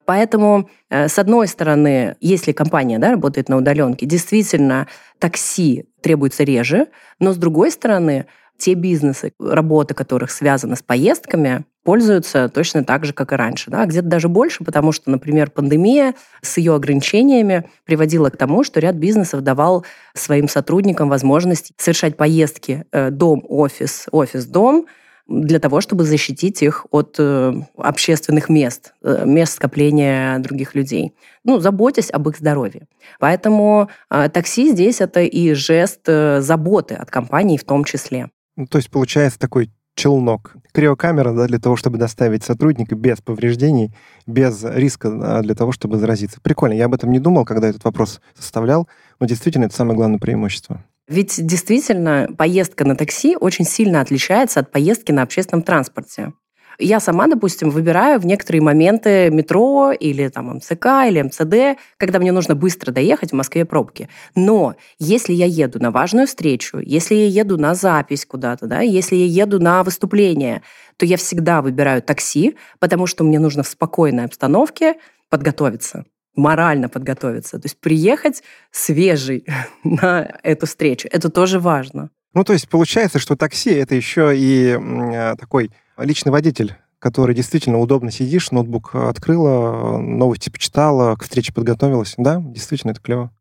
Поэтому, 0.06 0.68
э, 0.90 1.08
с 1.08 1.20
одной 1.20 1.48
стороны, 1.48 2.16
если 2.20 2.52
компания 2.52 2.98
да, 2.98 3.12
работает 3.12 3.48
на 3.48 3.58
удаленке, 3.58 4.08
действительно 4.08 4.88
такси 5.20 5.86
требуется 6.02 6.44
реже, 6.44 6.88
но 7.20 7.32
с 7.32 7.38
другой 7.38 7.70
стороны, 7.70 8.26
те 8.60 8.76
бизнесы, 8.76 9.34
работа 9.40 9.94
которых 9.94 10.30
связана 10.30 10.76
с 10.76 10.84
поездками, 10.84 11.66
пользуются 11.84 12.50
точно 12.50 12.84
так 12.84 13.06
же, 13.06 13.14
как 13.14 13.34
и 13.34 13.36
раньше. 13.36 13.72
Да? 13.72 13.86
Где-то 13.86 14.08
даже 14.08 14.28
больше, 14.28 14.64
потому 14.64 14.92
что, 14.92 15.10
например, 15.10 15.50
пандемия 15.50 16.14
с 16.42 16.58
ее 16.58 16.76
ограничениями 16.76 17.68
приводила 17.86 18.30
к 18.30 18.38
тому, 18.38 18.64
что 18.64 18.80
ряд 18.80 18.96
бизнесов 18.96 19.42
давал 19.42 19.86
своим 20.14 20.48
сотрудникам 20.48 21.10
возможность 21.10 21.72
совершать 21.78 22.18
поездки 22.18 22.86
э, 22.92 23.10
дом-офис, 23.10 24.08
офис-дом, 24.12 24.86
для 25.28 25.60
того, 25.60 25.80
чтобы 25.80 26.04
защитить 26.04 26.62
их 26.62 26.86
от 26.92 27.16
э, 27.20 27.54
общественных 27.78 28.50
мест, 28.50 28.94
э, 29.02 29.24
мест 29.26 29.54
скопления 29.54 30.38
других 30.40 30.76
людей, 30.76 31.16
ну, 31.44 31.60
заботясь 31.60 32.12
об 32.12 32.30
их 32.30 32.38
здоровье. 32.38 32.88
Поэтому 33.20 33.90
такси 34.10 34.72
здесь 34.72 35.02
это 35.02 35.22
и 35.22 35.54
жест 35.54 36.02
заботы 36.06 36.96
от 36.96 37.10
компании 37.10 37.58
в 37.58 37.64
том 37.64 37.84
числе. 37.84 38.30
Ну, 38.60 38.68
то 38.68 38.78
есть 38.78 38.90
получается 38.90 39.40
такой 39.40 39.72
челнок. 39.96 40.54
Криокамера 40.74 41.32
да, 41.32 41.48
для 41.48 41.60
того, 41.60 41.78
чтобы 41.78 41.98
доставить 41.98 42.44
сотрудника 42.44 42.94
без 42.94 43.22
повреждений, 43.22 43.96
без 44.28 44.66
риска 44.66 45.10
да, 45.10 45.42
для 45.42 45.56
того, 45.56 45.72
чтобы 45.72 45.98
заразиться. 45.98 46.42
Прикольно. 46.42 46.74
Я 46.74 46.86
об 46.86 46.94
этом 46.94 47.10
не 47.10 47.20
думал, 47.20 47.46
когда 47.46 47.70
этот 47.70 47.86
вопрос 47.86 48.20
составлял, 48.38 48.90
но 49.22 49.28
действительно 49.28 49.64
это 49.64 49.76
самое 49.76 49.96
главное 49.96 50.20
преимущество. 50.20 50.84
Ведь 51.08 51.36
действительно 51.46 52.28
поездка 52.38 52.84
на 52.84 52.98
такси 52.98 53.38
очень 53.40 53.64
сильно 53.64 54.02
отличается 54.02 54.60
от 54.60 54.72
поездки 54.72 55.14
на 55.14 55.22
общественном 55.22 55.64
транспорте. 55.64 56.34
Я 56.82 57.02
сама, 57.02 57.28
допустим, 57.28 57.70
выбираю 57.70 58.20
в 58.20 58.26
некоторые 58.26 58.62
моменты 58.62 59.30
метро 59.30 59.92
или 59.92 60.30
там 60.30 60.56
МЦК 60.56 60.86
или 61.08 61.22
МЦД, 61.22 61.80
когда 61.98 62.20
мне 62.20 62.32
нужно 62.32 62.56
быстро 62.56 62.92
доехать 62.92 63.32
в 63.32 63.36
Москве 63.36 63.66
пробки. 63.66 64.08
Но 64.34 64.76
если 64.98 65.34
я 65.34 65.46
еду 65.46 65.80
на 65.80 65.92
важную 65.92 66.26
встречу, 66.26 66.80
если 66.80 67.16
я 67.16 67.28
еду 67.28 67.58
на 67.58 67.76
запись 67.76 68.26
куда-то, 68.26 68.66
да, 68.66 68.80
если 68.80 69.16
я 69.16 69.26
еду 69.26 69.60
на 69.60 69.84
выступление, 69.84 70.62
то 70.96 71.06
я 71.06 71.18
всегда 71.18 71.62
выбираю 71.62 72.02
такси, 72.02 72.56
потому 72.80 73.08
что 73.08 73.26
мне 73.26 73.40
нужно 73.40 73.64
в 73.64 73.68
спокойной 73.68 74.26
обстановке 74.26 74.96
подготовиться 75.30 76.06
морально 76.36 76.88
подготовиться, 76.88 77.60
то 77.60 77.66
есть 77.66 77.80
приехать 77.80 78.44
свежий 78.72 79.46
на 79.84 80.40
эту 80.42 80.68
встречу. 80.68 81.08
Это 81.12 81.30
тоже 81.30 81.60
важно. 81.60 82.10
Ну, 82.34 82.44
то 82.44 82.54
есть 82.54 82.70
получается, 82.70 83.20
что 83.20 83.36
такси 83.36 83.72
это 83.72 83.96
еще 83.96 84.34
и 84.36 84.78
э, 84.80 85.36
такой 85.38 85.72
личный 86.00 86.32
водитель, 86.32 86.76
который 87.00 87.36
действительно 87.36 87.80
удобно 87.80 88.12
сидишь, 88.12 88.52
ноутбук 88.52 88.96
открыла, 88.96 89.98
новости 89.98 90.50
почитала, 90.50 91.16
к 91.16 91.24
встрече 91.24 91.54
подготовилась. 91.54 92.14
Да, 92.18 92.42
действительно, 92.42 92.92
это 92.92 93.02
клево. 93.02 93.32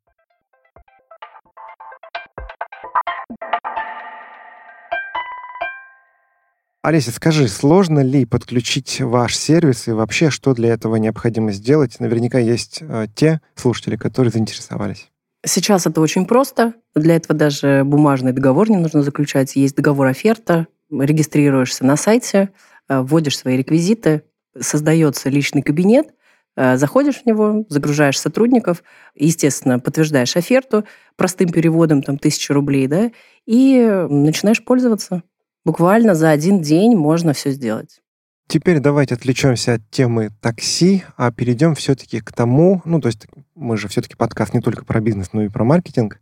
Олеся, 6.81 7.11
скажи, 7.11 7.49
сложно 7.49 8.01
ли 8.01 8.25
подключить 8.25 9.01
ваш 9.01 9.37
сервис 9.37 9.89
и 9.89 9.93
вообще 9.93 10.31
что 10.31 10.55
для 10.55 10.71
этого 10.71 10.97
необходимо 10.97 11.53
сделать? 11.53 12.01
Наверняка 12.01 12.39
есть 12.39 12.79
э, 12.81 13.09
те 13.15 13.41
слушатели, 13.57 13.97
которые 13.97 14.31
заинтересовались. 14.31 15.11
Сейчас 15.45 15.87
это 15.87 16.01
очень 16.01 16.25
просто. 16.25 16.75
Для 16.95 17.17
этого 17.17 17.37
даже 17.37 17.83
бумажный 17.85 18.33
договор 18.33 18.71
не 18.71 18.79
нужно 18.79 19.03
заключать. 19.03 19.55
Есть 19.57 19.77
договор 19.77 20.07
оферта, 20.07 20.67
регистрируешься 20.91 21.85
на 21.85 21.97
сайте, 21.97 22.51
э, 22.89 23.01
вводишь 23.01 23.39
свои 23.39 23.57
реквизиты, 23.57 24.23
создается 24.59 25.29
личный 25.29 25.63
кабинет, 25.63 26.09
э, 26.57 26.77
заходишь 26.77 27.23
в 27.23 27.27
него, 27.27 27.65
загружаешь 27.69 28.19
сотрудников, 28.19 28.83
естественно, 29.15 29.79
подтверждаешь 29.79 30.37
оферту 30.37 30.85
простым 31.17 31.51
переводом, 31.51 32.03
там, 32.03 32.19
тысячу 32.19 32.55
рублей, 32.55 32.87
да, 32.87 33.11
и 33.47 34.07
начинаешь 34.09 34.65
пользоваться. 34.65 35.23
Буквально 35.65 36.15
за 36.15 36.31
один 36.31 36.61
день 36.61 36.97
можно 36.97 37.33
все 37.33 37.51
сделать. 37.51 38.01
Теперь 38.49 38.81
давайте 38.81 39.15
отвлечемся 39.15 39.75
от 39.75 39.91
темы 39.91 40.31
такси, 40.41 41.05
а 41.19 41.31
перейдем 41.31 41.75
все-таки 41.75 42.21
к 42.21 42.33
тому, 42.33 42.81
ну, 42.87 42.99
то 42.99 43.09
есть 43.09 43.27
мы 43.55 43.77
же 43.77 43.89
все-таки 43.89 44.17
подкаст 44.17 44.55
не 44.55 44.63
только 44.63 44.87
про 44.87 45.01
бизнес, 45.01 45.35
но 45.35 45.43
и 45.43 45.49
про 45.49 45.65
маркетинг, 45.65 46.19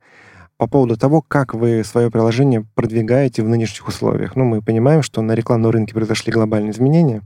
по 0.59 0.67
поводу 0.67 0.97
того, 0.97 1.23
как 1.23 1.55
вы 1.55 1.85
свое 1.85 2.11
приложение 2.11 2.67
продвигаете 2.75 3.43
в 3.43 3.49
нынешних 3.49 3.87
условиях. 3.89 4.37
Ну, 4.37 4.45
мы 4.45 4.63
понимаем, 4.63 5.03
что 5.03 5.23
на 5.23 5.33
рекламном 5.33 5.71
рынке 5.71 5.95
произошли 5.95 6.33
глобальные 6.33 6.73
изменения, 6.73 7.23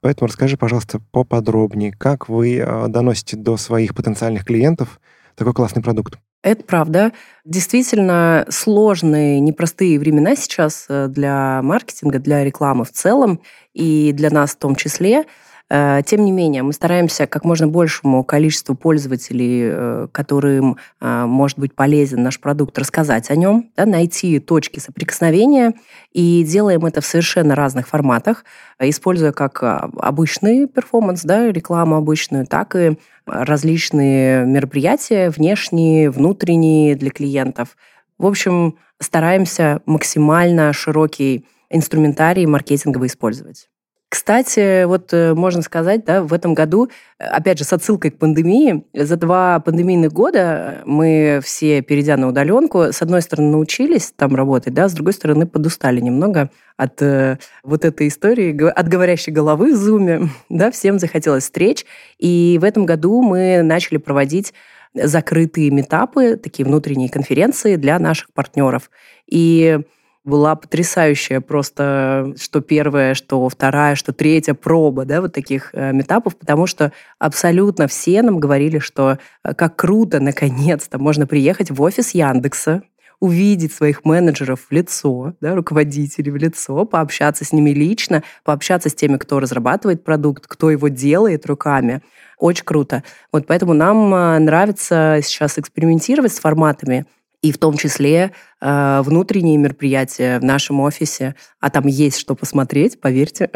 поэтому 0.00 0.28
расскажи, 0.28 0.56
пожалуйста, 0.56 1.00
поподробнее, 1.12 1.92
как 1.92 2.28
вы 2.28 2.60
а, 2.60 2.88
доносите 2.88 3.36
до 3.36 3.56
своих 3.56 3.94
потенциальных 3.94 4.44
клиентов 4.44 5.00
такой 5.36 5.52
классный 5.52 5.82
продукт. 5.82 6.18
Это 6.42 6.62
правда. 6.62 7.12
Действительно 7.46 8.44
сложные, 8.50 9.40
непростые 9.40 9.98
времена 9.98 10.36
сейчас 10.36 10.84
э, 10.90 11.08
для 11.08 11.62
маркетинга, 11.62 12.18
для 12.18 12.44
рекламы 12.44 12.84
в 12.84 12.92
целом 12.92 13.40
и 13.72 14.12
для 14.12 14.28
нас 14.28 14.50
в 14.50 14.58
том 14.58 14.76
числе. 14.76 15.24
Э, 15.70 16.02
тем 16.04 16.24
не 16.24 16.32
менее, 16.32 16.62
мы 16.62 16.72
стараемся 16.72 17.26
как 17.26 17.44
можно 17.44 17.66
большему 17.66 18.22
количеству 18.22 18.74
пользователей, 18.74 19.62
э, 19.64 20.08
которым 20.12 20.76
э, 21.00 21.24
может 21.24 21.58
быть 21.58 21.74
полезен 21.74 22.22
наш 22.22 22.38
продукт, 22.38 22.78
рассказать 22.78 23.30
о 23.30 23.36
нем, 23.36 23.70
да, 23.76 23.86
найти 23.86 24.38
точки 24.40 24.78
соприкосновения, 24.78 25.72
и 26.12 26.44
делаем 26.44 26.84
это 26.84 27.00
в 27.00 27.06
совершенно 27.06 27.54
разных 27.54 27.88
форматах, 27.88 28.44
используя 28.78 29.32
как 29.32 29.62
обычный 29.62 30.66
перформанс, 30.68 31.22
да, 31.22 31.50
рекламу 31.50 31.96
обычную, 31.96 32.46
так 32.46 32.76
и 32.76 32.98
различные 33.26 34.44
мероприятия, 34.44 35.30
внешние, 35.30 36.10
внутренние 36.10 36.94
для 36.94 37.10
клиентов. 37.10 37.76
В 38.18 38.26
общем, 38.26 38.76
стараемся 39.00 39.80
максимально 39.86 40.72
широкий 40.72 41.46
инструментарий 41.70 42.44
маркетинговый 42.46 43.08
использовать. 43.08 43.68
Кстати, 44.14 44.84
вот 44.84 45.12
э, 45.12 45.34
можно 45.34 45.60
сказать, 45.60 46.04
да, 46.04 46.22
в 46.22 46.32
этом 46.32 46.54
году, 46.54 46.88
э, 47.18 47.24
опять 47.24 47.58
же, 47.58 47.64
с 47.64 47.72
отсылкой 47.72 48.12
к 48.12 48.18
пандемии, 48.18 48.84
за 48.94 49.16
два 49.16 49.58
пандемийных 49.58 50.12
года 50.12 50.82
мы 50.84 51.40
все, 51.42 51.82
перейдя 51.82 52.16
на 52.16 52.28
удаленку, 52.28 52.92
с 52.92 53.02
одной 53.02 53.22
стороны, 53.22 53.50
научились 53.50 54.12
там 54.14 54.36
работать, 54.36 54.72
да, 54.72 54.88
с 54.88 54.92
другой 54.92 55.14
стороны, 55.14 55.48
подустали 55.48 56.00
немного 56.00 56.50
от 56.76 57.02
э, 57.02 57.38
вот 57.64 57.84
этой 57.84 58.06
истории, 58.06 58.56
от 58.64 58.86
говорящей 58.86 59.32
головы 59.32 59.74
в 59.74 59.76
Зуме, 59.76 60.28
да, 60.48 60.70
всем 60.70 61.00
захотелось 61.00 61.42
встреч, 61.42 61.84
и 62.16 62.56
в 62.60 62.64
этом 62.64 62.86
году 62.86 63.20
мы 63.20 63.62
начали 63.62 63.96
проводить 63.96 64.54
закрытые 64.94 65.72
метапы, 65.72 66.36
такие 66.36 66.64
внутренние 66.64 67.08
конференции 67.08 67.74
для 67.74 67.98
наших 67.98 68.32
партнеров. 68.32 68.92
И 69.26 69.80
была 70.24 70.56
потрясающая 70.56 71.40
просто, 71.40 72.34
что 72.40 72.60
первая, 72.60 73.14
что 73.14 73.48
вторая, 73.48 73.94
что 73.94 74.12
третья 74.12 74.54
проба, 74.54 75.04
да, 75.04 75.20
вот 75.20 75.34
таких 75.34 75.70
э, 75.74 75.92
метапов, 75.92 76.36
потому 76.36 76.66
что 76.66 76.92
абсолютно 77.18 77.86
все 77.88 78.22
нам 78.22 78.40
говорили, 78.40 78.78
что 78.78 79.18
э, 79.44 79.54
как 79.54 79.76
круто, 79.76 80.20
наконец-то, 80.20 80.98
можно 80.98 81.26
приехать 81.26 81.70
в 81.70 81.80
офис 81.82 82.14
Яндекса, 82.14 82.82
увидеть 83.20 83.72
своих 83.72 84.04
менеджеров 84.04 84.66
в 84.68 84.72
лицо, 84.72 85.34
да, 85.40 85.54
руководителей 85.54 86.30
в 86.30 86.36
лицо, 86.36 86.84
пообщаться 86.84 87.44
с 87.44 87.52
ними 87.52 87.70
лично, 87.70 88.22
пообщаться 88.44 88.88
с 88.88 88.94
теми, 88.94 89.18
кто 89.18 89.40
разрабатывает 89.40 90.04
продукт, 90.04 90.46
кто 90.46 90.70
его 90.70 90.88
делает 90.88 91.46
руками. 91.46 92.02
Очень 92.38 92.64
круто. 92.64 93.04
Вот 93.30 93.46
поэтому 93.46 93.74
нам 93.74 94.14
э, 94.14 94.38
нравится 94.38 95.20
сейчас 95.22 95.58
экспериментировать 95.58 96.32
с 96.32 96.40
форматами, 96.40 97.06
и 97.44 97.52
в 97.52 97.58
том 97.58 97.76
числе 97.76 98.32
э, 98.62 99.02
внутренние 99.02 99.58
мероприятия 99.58 100.40
в 100.40 100.44
нашем 100.44 100.80
офисе. 100.80 101.34
А 101.60 101.68
там 101.68 101.86
есть 101.86 102.18
что 102.18 102.34
посмотреть, 102.34 102.98
поверьте. 102.98 103.50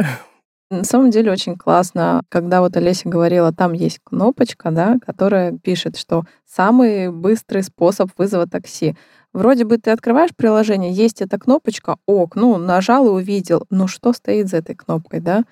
На 0.70 0.85
самом 0.85 1.11
деле 1.11 1.33
очень 1.33 1.57
классно, 1.57 2.20
когда 2.29 2.61
вот 2.61 2.77
Олеся 2.77 3.09
говорила, 3.09 3.51
там 3.51 3.72
есть 3.72 4.01
кнопочка, 4.05 4.70
да, 4.70 4.96
которая 5.07 5.57
пишет, 5.57 5.96
что 5.96 6.24
самый 6.46 7.11
быстрый 7.11 7.62
способ 7.62 8.11
вызова 8.18 8.46
такси. 8.46 8.94
Вроде 9.33 9.64
бы 9.64 9.79
ты 9.79 9.90
открываешь 9.90 10.37
приложение, 10.37 10.92
есть 10.92 11.22
эта 11.22 11.38
кнопочка, 11.38 11.96
ок, 12.05 12.37
ну, 12.37 12.59
нажал 12.59 13.07
и 13.07 13.11
увидел. 13.11 13.64
Но 13.70 13.87
что 13.87 14.12
стоит 14.12 14.48
за 14.48 14.59
этой 14.59 14.74
кнопкой, 14.74 15.20
да? 15.20 15.44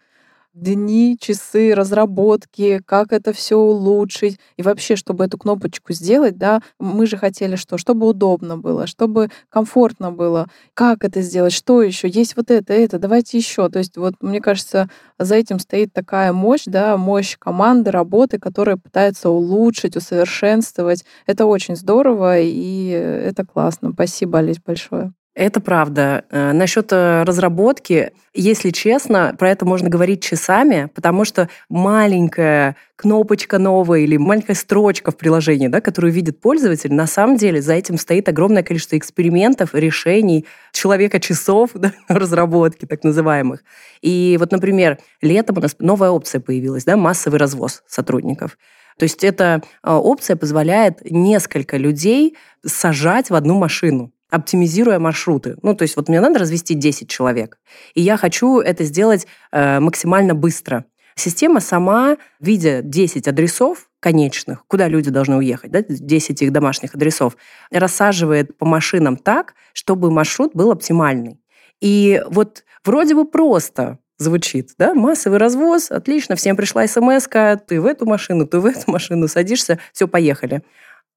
Дни, 0.56 1.16
часы 1.20 1.74
разработки, 1.74 2.80
как 2.86 3.12
это 3.12 3.32
все 3.32 3.56
улучшить. 3.56 4.38
И 4.56 4.62
вообще, 4.62 4.96
чтобы 4.96 5.24
эту 5.24 5.38
кнопочку 5.38 5.92
сделать, 5.92 6.38
да, 6.38 6.60
мы 6.78 7.06
же 7.06 7.16
хотели 7.16 7.56
что? 7.56 7.76
Чтобы 7.78 8.06
удобно 8.08 8.56
было, 8.56 8.86
чтобы 8.86 9.30
комфортно 9.50 10.10
было. 10.10 10.48
Как 10.74 11.04
это 11.04 11.20
сделать? 11.20 11.52
Что 11.52 11.82
еще? 11.82 12.08
Есть 12.08 12.36
вот 12.36 12.50
это, 12.50 12.72
это, 12.72 12.98
давайте 12.98 13.36
еще. 13.38 13.68
То 13.68 13.78
есть 13.78 13.96
вот 13.96 14.14
мне 14.20 14.40
кажется, 14.40 14.88
за 15.18 15.34
этим 15.36 15.58
стоит 15.58 15.92
такая 15.92 16.32
мощь, 16.32 16.64
да, 16.66 16.96
мощь 16.96 17.36
команды, 17.38 17.90
работы, 17.90 18.38
которая 18.38 18.76
пытается 18.76 19.28
улучшить, 19.28 19.96
усовершенствовать. 19.96 21.04
Это 21.26 21.46
очень 21.46 21.76
здорово, 21.76 22.40
и 22.40 22.88
это 22.88 23.44
классно. 23.44 23.92
Спасибо, 23.92 24.38
Олесь, 24.38 24.60
большое. 24.64 25.12
Это 25.36 25.60
правда. 25.60 26.24
Э, 26.30 26.52
Насчет 26.52 26.90
э, 26.94 27.22
разработки, 27.24 28.12
если 28.32 28.70
честно, 28.70 29.36
про 29.38 29.50
это 29.50 29.66
можно 29.66 29.90
говорить 29.90 30.22
часами, 30.22 30.88
потому 30.94 31.26
что 31.26 31.50
маленькая 31.68 32.74
кнопочка 32.96 33.58
новая 33.58 34.00
или 34.00 34.16
маленькая 34.16 34.54
строчка 34.54 35.10
в 35.10 35.18
приложении, 35.18 35.68
да, 35.68 35.82
которую 35.82 36.14
видит 36.14 36.40
пользователь, 36.40 36.94
на 36.94 37.06
самом 37.06 37.36
деле 37.36 37.60
за 37.60 37.74
этим 37.74 37.98
стоит 37.98 38.30
огромное 38.30 38.62
количество 38.62 38.96
экспериментов, 38.96 39.74
решений, 39.74 40.46
человека-часов 40.72 41.72
да, 41.74 41.92
разработки 42.08 42.86
так 42.86 43.04
называемых. 43.04 43.62
И 44.00 44.38
вот, 44.40 44.52
например, 44.52 44.98
летом 45.20 45.58
у 45.58 45.60
нас 45.60 45.76
новая 45.78 46.08
опция 46.08 46.40
появилась, 46.40 46.86
да, 46.86 46.96
массовый 46.96 47.38
развоз 47.38 47.82
сотрудников. 47.86 48.56
То 48.98 49.02
есть 49.02 49.22
эта 49.22 49.60
э, 49.82 49.92
опция 49.92 50.36
позволяет 50.36 51.10
несколько 51.10 51.76
людей 51.76 52.38
сажать 52.64 53.28
в 53.28 53.34
одну 53.34 53.58
машину 53.58 54.12
оптимизируя 54.30 54.98
маршруты. 54.98 55.56
Ну, 55.62 55.74
то 55.74 55.82
есть 55.82 55.96
вот 55.96 56.08
мне 56.08 56.20
надо 56.20 56.38
развести 56.38 56.74
10 56.74 57.08
человек, 57.08 57.58
и 57.94 58.02
я 58.02 58.16
хочу 58.16 58.60
это 58.60 58.84
сделать 58.84 59.26
э, 59.52 59.80
максимально 59.80 60.34
быстро. 60.34 60.84
Система 61.18 61.60
сама, 61.60 62.18
видя 62.40 62.82
10 62.82 63.26
адресов 63.26 63.88
конечных, 64.00 64.66
куда 64.66 64.86
люди 64.86 65.10
должны 65.10 65.36
уехать, 65.36 65.70
да, 65.70 65.82
10 65.82 66.42
их 66.42 66.52
домашних 66.52 66.94
адресов, 66.94 67.36
рассаживает 67.70 68.58
по 68.58 68.66
машинам 68.66 69.16
так, 69.16 69.54
чтобы 69.72 70.10
маршрут 70.10 70.52
был 70.54 70.70
оптимальный. 70.70 71.40
И 71.80 72.22
вот 72.28 72.64
вроде 72.84 73.14
бы 73.14 73.24
просто 73.24 73.98
звучит, 74.18 74.70
да, 74.78 74.94
массовый 74.94 75.38
развоз, 75.38 75.90
отлично, 75.90 76.36
всем 76.36 76.56
пришла 76.56 76.86
смс 76.86 77.28
ты 77.66 77.80
в 77.80 77.86
эту 77.86 78.06
машину, 78.06 78.46
ты 78.46 78.60
в 78.60 78.66
эту 78.66 78.90
машину 78.90 79.28
садишься, 79.28 79.78
все, 79.92 80.08
поехали. 80.08 80.62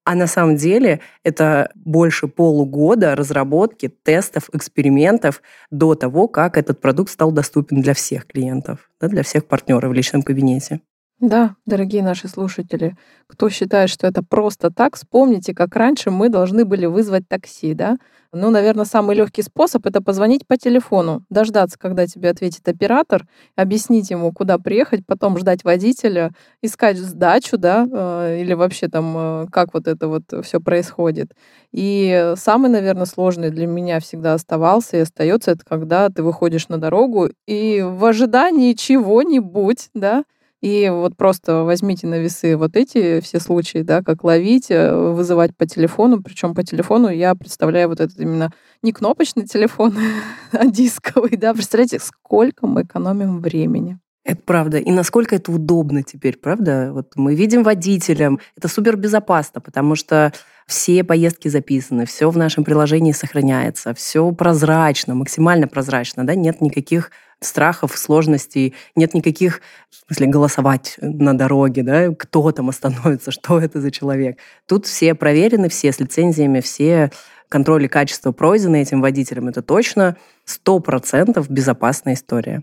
А 0.06 0.16
на 0.16 0.28
самом 0.28 0.56
деле 0.56 1.02
это 1.24 1.72
больше 1.76 2.28
полугода 2.28 3.16
разработки, 3.16 3.90
тестов, 3.90 4.50
экспериментов 4.54 5.42
до 5.72 5.96
того, 5.96 6.28
как 6.28 6.58
этот 6.58 6.82
продукт 6.82 7.12
стал 7.12 7.32
доступен 7.32 7.82
для 7.82 7.94
всех 7.94 8.26
клиентов, 8.28 8.90
да, 9.00 9.08
для 9.08 9.24
всех 9.24 9.46
партнеров 9.46 9.92
в 9.92 9.94
личном 9.94 10.24
кабинете. 10.24 10.82
Да, 11.22 11.56
дорогие 11.66 12.02
наши 12.02 12.30
слушатели, 12.30 12.96
кто 13.28 13.50
считает, 13.50 13.90
что 13.90 14.08
это 14.08 14.24
просто 14.24 14.72
так, 14.72 14.96
вспомните, 14.96 15.54
как 15.54 15.76
раньше 15.76 16.12
мы 16.12 16.30
должны 16.30 16.64
были 16.64 16.86
вызвать 16.86 17.28
такси, 17.28 17.74
да? 17.74 17.98
Ну, 18.32 18.52
наверное, 18.52 18.86
самый 18.86 19.16
легкий 19.18 19.42
способ 19.42 19.86
это 19.86 20.02
позвонить 20.02 20.48
по 20.48 20.56
телефону, 20.56 21.24
дождаться, 21.30 21.78
когда 21.78 22.06
тебе 22.08 22.30
ответит 22.30 22.66
оператор, 22.70 23.26
объяснить 23.58 24.12
ему, 24.12 24.32
куда 24.32 24.60
приехать, 24.60 25.06
потом 25.06 25.38
ждать 25.38 25.64
водителя, 25.66 26.32
искать 26.62 26.98
сдачу, 26.98 27.58
да, 27.58 27.86
э, 27.92 28.40
или 28.42 28.54
вообще 28.54 28.88
там, 28.88 29.16
э, 29.18 29.46
как 29.52 29.74
вот 29.74 29.88
это 29.88 30.08
вот 30.08 30.24
все 30.44 30.62
происходит. 30.62 31.34
И 31.74 32.34
самый, 32.38 32.70
наверное, 32.70 33.06
сложный 33.06 33.50
для 33.50 33.68
меня 33.68 34.00
всегда 34.00 34.36
оставался 34.36 34.98
и 34.98 35.02
остается, 35.02 35.52
это 35.52 35.66
когда 35.68 36.08
ты 36.10 36.24
выходишь 36.24 36.70
на 36.70 36.78
дорогу 36.80 37.30
и 37.48 37.82
в 37.82 38.06
ожидании 38.06 38.74
чего-нибудь, 38.74 39.90
да, 39.94 40.24
и 40.62 40.90
вот 40.90 41.16
просто 41.16 41.64
возьмите 41.64 42.06
на 42.06 42.20
весы 42.20 42.58
вот 42.58 42.76
эти 42.76 43.22
все 43.22 43.40
случаи, 43.40 43.80
да, 43.80 44.02
как 44.02 44.24
ловить, 44.26 44.70
э, 44.70 44.94
вызывать 44.94 45.56
по 45.56 45.66
телефону. 45.66 46.22
Причем 46.22 46.54
по 46.54 46.64
телефону 46.64 47.08
я 47.10 47.34
представляю 47.36 47.88
вот 47.88 48.02
этот 48.02 48.20
именно 48.20 48.52
не 48.82 48.92
кнопочный 48.92 49.46
телефон, 49.46 49.96
а 50.52 50.66
дисковый, 50.66 51.38
да. 51.38 51.54
Представляете, 51.54 52.00
сколько 52.00 52.68
мы 52.68 52.82
экономим 52.82 53.40
времени. 53.40 54.00
Это 54.26 54.42
правда. 54.46 54.78
И 54.78 54.92
насколько 54.92 55.36
это 55.36 55.52
удобно 55.52 56.04
теперь, 56.04 56.38
правда? 56.38 56.92
Вот 56.94 57.14
мы 57.16 57.36
видим 57.36 57.64
водителям. 57.64 58.40
Это 58.58 58.68
супер 58.68 58.98
безопасно, 58.98 59.62
потому 59.62 59.96
что 59.96 60.34
все 60.68 61.04
поездки 61.04 61.48
записаны, 61.48 62.06
все 62.06 62.30
в 62.30 62.38
нашем 62.38 62.64
приложении 62.64 63.12
сохраняется, 63.12 63.96
все 63.96 64.32
прозрачно, 64.32 65.16
максимально 65.16 65.68
прозрачно, 65.68 66.28
да, 66.28 66.36
нет 66.36 66.62
никаких 66.62 67.10
страхов, 67.42 67.98
сложностей, 67.98 68.74
нет 68.96 69.14
никаких, 69.14 69.62
в 69.90 70.06
смысле, 70.08 70.28
голосовать 70.28 70.96
на 71.02 71.38
дороге, 71.38 71.84
да, 71.84 72.10
кто 72.14 72.52
там 72.52 72.70
остановится, 72.70 73.32
что 73.32 73.60
это 73.60 73.82
за 73.82 73.92
человек. 73.92 74.38
Тут 74.68 74.86
все 74.86 75.16
проверены, 75.16 75.70
все 75.70 75.92
с 75.92 76.00
лицензиями, 76.00 76.60
все 76.60 77.12
контроли 77.48 77.88
качества 77.88 78.32
пройдены 78.32 78.82
этим 78.82 79.02
водителем. 79.02 79.48
Это 79.48 79.62
точно 79.62 80.18
100% 80.48 81.46
безопасная 81.50 82.14
история. 82.14 82.62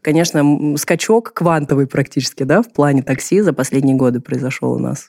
Конечно, 0.00 0.76
скачок 0.78 1.32
квантовый 1.34 1.86
практически, 1.86 2.44
да, 2.44 2.62
в 2.62 2.72
плане 2.72 3.02
такси 3.02 3.40
за 3.40 3.52
последние 3.52 3.96
годы 3.96 4.20
произошел 4.20 4.72
у 4.72 4.78
нас. 4.78 5.08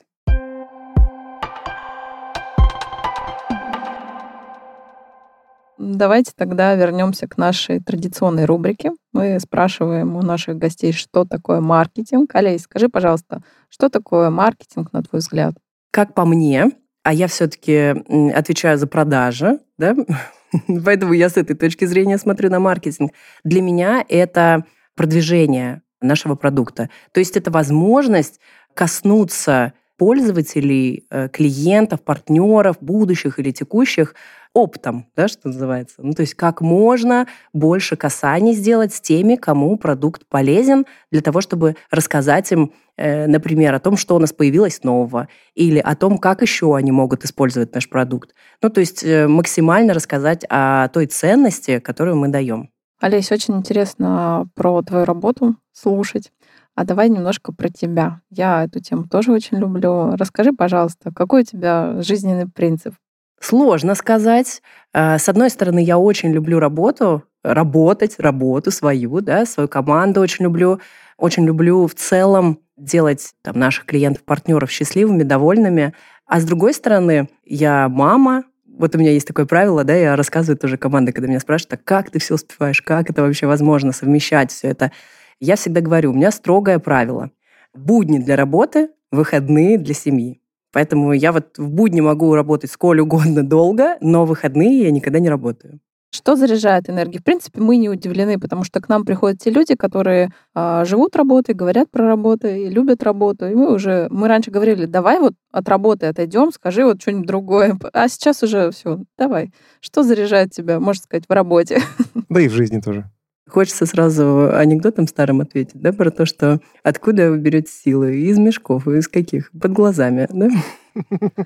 Давайте 5.78 6.32
тогда 6.36 6.74
вернемся 6.74 7.26
к 7.26 7.36
нашей 7.36 7.80
традиционной 7.80 8.44
рубрике. 8.44 8.92
Мы 9.12 9.38
спрашиваем 9.40 10.16
у 10.16 10.22
наших 10.22 10.56
гостей, 10.56 10.92
что 10.92 11.24
такое 11.24 11.60
маркетинг. 11.60 12.34
Олей, 12.34 12.58
скажи, 12.58 12.88
пожалуйста, 12.88 13.42
что 13.68 13.88
такое 13.88 14.30
маркетинг, 14.30 14.92
на 14.92 15.02
твой 15.02 15.20
взгляд? 15.20 15.54
Как 15.90 16.14
по 16.14 16.24
мне, 16.24 16.70
а 17.02 17.12
я 17.12 17.26
все-таки 17.26 17.94
отвечаю 18.32 18.78
за 18.78 18.86
продажи, 18.86 19.58
да? 19.78 19.96
Поэтому 20.84 21.12
я 21.12 21.28
с 21.28 21.36
этой 21.36 21.56
точки 21.56 21.84
зрения 21.84 22.18
смотрю 22.18 22.50
на 22.50 22.60
маркетинг. 22.60 23.12
Для 23.42 23.60
меня 23.60 24.04
это 24.08 24.64
продвижение 24.96 25.82
нашего 26.00 26.36
продукта. 26.36 26.88
То 27.12 27.20
есть 27.20 27.36
это 27.36 27.50
возможность 27.50 28.40
коснуться 28.74 29.72
пользователей, 29.96 31.06
э, 31.10 31.28
клиентов, 31.28 32.02
партнеров, 32.02 32.76
будущих 32.80 33.38
или 33.38 33.50
текущих 33.50 34.14
оптом, 34.54 35.06
да, 35.16 35.26
что 35.28 35.48
называется. 35.48 35.96
Ну, 35.98 36.12
то 36.12 36.22
есть 36.22 36.34
как 36.34 36.60
можно 36.60 37.26
больше 37.52 37.96
касаний 37.96 38.52
сделать 38.52 38.94
с 38.94 39.00
теми, 39.00 39.34
кому 39.34 39.76
продукт 39.76 40.26
полезен, 40.28 40.86
для 41.10 41.20
того, 41.20 41.40
чтобы 41.40 41.76
рассказать 41.90 42.52
им, 42.52 42.72
э, 42.96 43.26
например, 43.26 43.74
о 43.74 43.80
том, 43.80 43.96
что 43.96 44.14
у 44.14 44.20
нас 44.20 44.32
появилось 44.32 44.84
нового, 44.84 45.28
или 45.54 45.78
о 45.78 45.96
том, 45.96 46.18
как 46.18 46.42
еще 46.42 46.76
они 46.76 46.92
могут 46.92 47.24
использовать 47.24 47.74
наш 47.74 47.88
продукт. 47.88 48.34
Ну, 48.62 48.70
то 48.70 48.80
есть 48.80 49.02
э, 49.04 49.26
максимально 49.26 49.92
рассказать 49.92 50.44
о 50.48 50.88
той 50.88 51.06
ценности, 51.06 51.80
которую 51.80 52.16
мы 52.16 52.28
даем. 52.28 52.70
Олесь, 53.00 53.32
очень 53.32 53.56
интересно 53.56 54.48
про 54.54 54.82
твою 54.82 55.04
работу 55.04 55.56
слушать. 55.72 56.30
А 56.74 56.84
давай 56.84 57.08
немножко 57.08 57.52
про 57.52 57.68
тебя. 57.68 58.20
Я 58.30 58.64
эту 58.64 58.80
тему 58.80 59.04
тоже 59.08 59.32
очень 59.32 59.58
люблю. 59.58 60.16
Расскажи, 60.16 60.52
пожалуйста, 60.52 61.12
какой 61.14 61.42
у 61.42 61.44
тебя 61.44 62.02
жизненный 62.02 62.48
принцип? 62.48 62.94
Сложно 63.40 63.94
сказать. 63.94 64.62
Э, 64.92 65.18
с 65.18 65.28
одной 65.28 65.50
стороны, 65.50 65.82
я 65.82 65.98
очень 65.98 66.32
люблю 66.32 66.58
работу, 66.58 67.24
работать, 67.44 68.16
работу 68.18 68.70
свою, 68.70 69.20
да, 69.20 69.46
свою 69.46 69.68
команду 69.68 70.20
очень 70.20 70.44
люблю. 70.44 70.80
Очень 71.16 71.44
люблю 71.46 71.86
в 71.86 71.94
целом 71.94 72.58
делать 72.76 73.34
там, 73.42 73.58
наших 73.58 73.84
клиентов, 73.84 74.24
партнеров 74.24 74.70
счастливыми, 74.70 75.22
довольными. 75.22 75.94
А 76.26 76.40
с 76.40 76.44
другой 76.44 76.74
стороны, 76.74 77.28
я 77.44 77.88
мама, 77.88 78.44
вот 78.66 78.96
у 78.96 78.98
меня 78.98 79.12
есть 79.12 79.28
такое 79.28 79.46
правило, 79.46 79.84
да, 79.84 79.94
я 79.94 80.16
рассказываю 80.16 80.58
тоже 80.58 80.76
команде, 80.76 81.12
когда 81.12 81.28
меня 81.28 81.38
спрашивают, 81.38 81.74
а 81.74 81.84
как 81.84 82.10
ты 82.10 82.18
все 82.18 82.34
успеваешь, 82.34 82.82
как 82.82 83.10
это 83.10 83.22
вообще 83.22 83.46
возможно 83.46 83.92
совмещать 83.92 84.50
все 84.50 84.68
это. 84.68 84.90
Я 85.40 85.56
всегда 85.56 85.80
говорю, 85.80 86.10
у 86.10 86.14
меня 86.14 86.30
строгое 86.30 86.78
правило. 86.78 87.30
Будни 87.74 88.18
для 88.18 88.36
работы, 88.36 88.90
выходные 89.10 89.78
для 89.78 89.94
семьи. 89.94 90.40
Поэтому 90.72 91.12
я 91.12 91.32
вот 91.32 91.56
в 91.56 91.70
будни 91.70 92.00
могу 92.00 92.34
работать 92.34 92.70
сколь 92.70 93.00
угодно 93.00 93.42
долго, 93.42 93.96
но 94.00 94.24
в 94.24 94.28
выходные 94.28 94.82
я 94.82 94.90
никогда 94.90 95.20
не 95.20 95.28
работаю. 95.28 95.80
Что 96.14 96.36
заряжает 96.36 96.88
энергией? 96.88 97.18
В 97.18 97.24
принципе, 97.24 97.60
мы 97.60 97.76
не 97.76 97.88
удивлены, 97.88 98.38
потому 98.38 98.62
что 98.62 98.80
к 98.80 98.88
нам 98.88 99.04
приходят 99.04 99.40
те 99.40 99.50
люди, 99.50 99.74
которые 99.74 100.30
э, 100.54 100.84
живут 100.84 101.16
работой, 101.16 101.56
говорят 101.56 101.90
про 101.90 102.06
работу 102.06 102.46
и 102.46 102.68
любят 102.68 103.02
работу. 103.02 103.48
И 103.48 103.54
мы 103.56 103.74
уже, 103.74 104.06
мы 104.10 104.28
раньше 104.28 104.52
говорили, 104.52 104.86
давай 104.86 105.18
вот 105.18 105.34
от 105.50 105.68
работы 105.68 106.06
отойдем, 106.06 106.52
скажи 106.52 106.84
вот 106.84 107.02
что-нибудь 107.02 107.26
другое. 107.26 107.76
А 107.92 108.08
сейчас 108.08 108.44
уже 108.44 108.70
все, 108.70 109.00
давай. 109.18 109.52
Что 109.80 110.04
заряжает 110.04 110.52
тебя, 110.52 110.78
можно 110.78 111.02
сказать, 111.02 111.24
в 111.28 111.32
работе? 111.32 111.80
Да 112.28 112.40
и 112.40 112.46
в 112.46 112.52
жизни 112.52 112.80
тоже. 112.80 113.10
Хочется 113.48 113.84
сразу 113.84 114.50
анекдотом 114.54 115.06
старым 115.06 115.42
ответить, 115.42 115.80
да, 115.80 115.92
про 115.92 116.10
то, 116.10 116.24
что 116.24 116.60
откуда 116.82 117.30
вы 117.30 117.38
берете 117.38 117.70
силы? 117.70 118.16
Из 118.16 118.38
мешков, 118.38 118.88
из 118.88 119.06
каких? 119.06 119.50
Под 119.52 119.72
глазами, 119.72 120.26
да? 120.30 120.48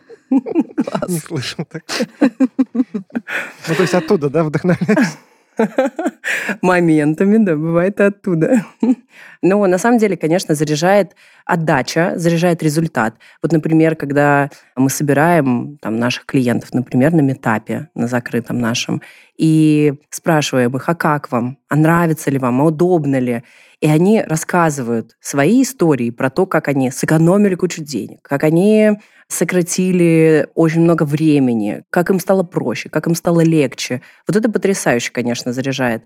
Не 1.08 1.18
слышал 1.18 1.64
так. 1.64 1.82
Ну, 2.20 3.74
то 3.74 3.82
есть 3.82 3.94
оттуда, 3.94 4.30
да, 4.30 4.44
вдохновляешься? 4.44 5.18
Моментами, 6.62 7.38
да, 7.38 7.56
бывает 7.56 8.00
оттуда. 8.00 8.64
Но 9.42 9.66
на 9.66 9.78
самом 9.78 9.98
деле, 9.98 10.16
конечно, 10.16 10.54
заряжает 10.54 11.14
отдача, 11.44 12.12
заряжает 12.16 12.62
результат. 12.62 13.14
Вот, 13.42 13.52
например, 13.52 13.96
когда 13.96 14.50
мы 14.76 14.90
собираем 14.90 15.78
там, 15.80 15.96
наших 15.96 16.26
клиентов, 16.26 16.72
например, 16.72 17.12
на 17.12 17.20
метапе, 17.20 17.88
на 17.94 18.06
закрытом 18.06 18.58
нашем, 18.58 19.02
и 19.36 19.94
спрашиваем 20.10 20.76
их, 20.76 20.88
а 20.88 20.94
как 20.94 21.30
вам? 21.30 21.58
А 21.68 21.76
нравится 21.76 22.30
ли 22.30 22.38
вам? 22.38 22.60
А 22.60 22.64
удобно 22.64 23.18
ли? 23.18 23.42
И 23.80 23.86
они 23.86 24.22
рассказывают 24.22 25.16
свои 25.20 25.62
истории 25.62 26.10
про 26.10 26.30
то, 26.30 26.46
как 26.46 26.66
они 26.68 26.90
сэкономили 26.90 27.54
кучу 27.54 27.82
денег, 27.82 28.20
как 28.22 28.42
они 28.42 28.98
сократили 29.28 30.48
очень 30.54 30.80
много 30.80 31.04
времени, 31.04 31.84
как 31.90 32.10
им 32.10 32.18
стало 32.18 32.42
проще, 32.42 32.88
как 32.88 33.06
им 33.06 33.14
стало 33.14 33.40
легче. 33.40 34.02
Вот 34.26 34.36
это 34.36 34.50
потрясающе, 34.50 35.12
конечно, 35.12 35.52
заряжает. 35.52 36.04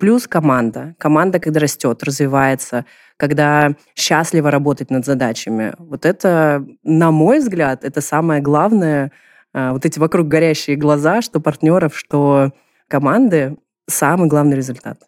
Плюс 0.00 0.26
команда. 0.26 0.94
Команда, 0.98 1.38
когда 1.38 1.60
растет, 1.60 2.02
развивается, 2.02 2.86
когда 3.16 3.76
счастливо 3.94 4.50
работать 4.50 4.90
над 4.90 5.04
задачами. 5.04 5.74
Вот 5.78 6.06
это, 6.06 6.66
на 6.82 7.10
мой 7.10 7.38
взгляд, 7.38 7.84
это 7.84 8.00
самое 8.00 8.40
главное. 8.40 9.12
А, 9.52 9.72
вот 9.72 9.84
эти 9.84 9.98
вокруг 9.98 10.26
горящие 10.26 10.76
глаза, 10.76 11.22
что 11.22 11.40
партнеров, 11.40 11.96
что 11.96 12.52
команды, 12.88 13.56
самый 13.86 14.28
главный 14.28 14.56
результат. 14.56 14.98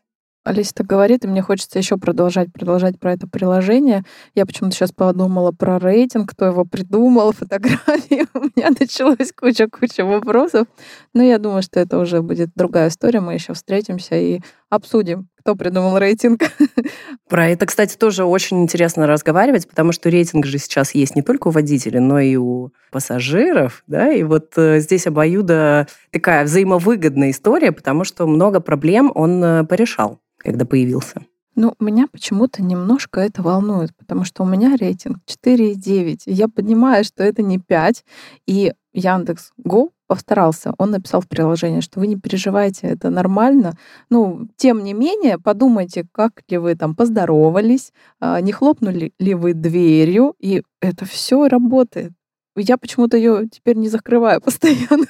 Олеся 0.47 0.75
так 0.75 0.87
говорит, 0.87 1.25
и 1.25 1.29
мне 1.29 1.43
хочется 1.43 1.77
еще 1.77 1.97
продолжать, 1.97 2.53
продолжать 2.53 3.01
про 3.01 3.13
это 3.13 3.27
приложение. 3.27 4.05
Я 4.37 4.47
почему-то 4.47 4.77
сейчас 4.77 4.93
подумала 4.93 5.51
про 5.51 5.81
рейтинг, 5.81 6.31
кто 6.31 6.45
его 6.45 6.65
придумал, 6.65 7.33
фотографии. 7.37 8.27
У 8.33 8.45
меня 8.55 8.71
началась 8.79 9.33
куча-куча 9.33 10.05
вопросов. 10.05 10.69
Но 11.15 11.25
я 11.25 11.39
думаю, 11.39 11.63
что 11.63 11.81
это 11.81 11.99
уже 11.99 12.23
будет 12.23 12.51
другая 12.55 12.91
история. 12.91 13.19
Мы 13.19 13.35
еще 13.35 13.55
встретимся 13.55 14.15
и 14.15 14.39
обсудим, 14.71 15.27
кто 15.41 15.57
придумал 15.57 15.99
рейтинг. 15.99 16.43
Про 17.29 17.49
это, 17.49 17.67
кстати, 17.67 17.97
тоже 17.97 18.25
очень 18.25 18.63
интересно 18.63 19.09
разговаривать, 19.09 19.69
потому 19.69 19.91
что 19.91 20.11
рейтинг 20.11 20.47
же 20.47 20.59
сейчас 20.59 20.95
есть 20.95 21.17
не 21.17 21.23
только 21.23 21.49
у 21.49 21.51
водителей, 21.51 21.99
но 21.99 22.21
и 22.21 22.37
у 22.37 22.71
пассажиров, 22.93 23.83
да, 23.89 24.13
и 24.13 24.23
вот 24.23 24.53
э, 24.57 24.79
здесь 24.79 25.09
обоюдо 25.09 25.89
такая 26.13 26.45
взаимовыгодная 26.45 27.31
история, 27.31 27.73
потому 27.73 28.05
что 28.05 28.29
много 28.29 28.61
проблем 28.61 29.11
он 29.15 29.43
э, 29.43 29.65
порешал 29.65 30.21
когда 30.47 30.65
появился? 30.65 31.23
Ну, 31.57 31.75
меня 31.81 32.07
почему-то 32.07 32.63
немножко 32.63 33.21
это 33.21 33.43
волнует, 33.43 33.91
потому 33.97 34.25
что 34.25 34.43
у 34.43 34.47
меня 34.47 34.77
рейтинг 34.77 35.19
4,9. 35.27 36.21
Я 36.27 36.49
понимаю, 36.49 37.03
что 37.03 37.25
это 37.25 37.43
не 37.43 37.59
5. 37.59 38.05
И 38.47 38.73
Яндекс 38.93 39.53
Го 39.57 39.91
постарался. 40.07 40.73
Он 40.79 40.91
написал 40.91 41.21
в 41.21 41.29
приложении, 41.29 41.81
что 41.81 41.99
вы 41.99 42.07
не 42.07 42.17
переживайте, 42.17 42.87
это 42.87 43.11
нормально. 43.11 43.73
Ну, 44.09 44.49
тем 44.57 44.85
не 44.85 44.93
менее, 44.93 45.39
подумайте, 45.39 46.07
как 46.13 46.43
ли 46.49 46.59
вы 46.59 46.77
там 46.77 46.95
поздоровались, 46.95 47.93
а, 48.21 48.41
не 48.41 48.53
хлопнули 48.53 49.13
ли 49.19 49.35
вы 49.35 49.55
дверью, 49.55 50.35
и 50.39 50.63
это 50.81 51.07
все 51.07 51.49
работает. 51.49 52.13
Я 52.57 52.79
почему-то 52.79 53.17
ее 53.17 53.49
теперь 53.51 53.77
не 53.77 53.89
закрываю 53.89 54.41
постоянно. 54.45 55.07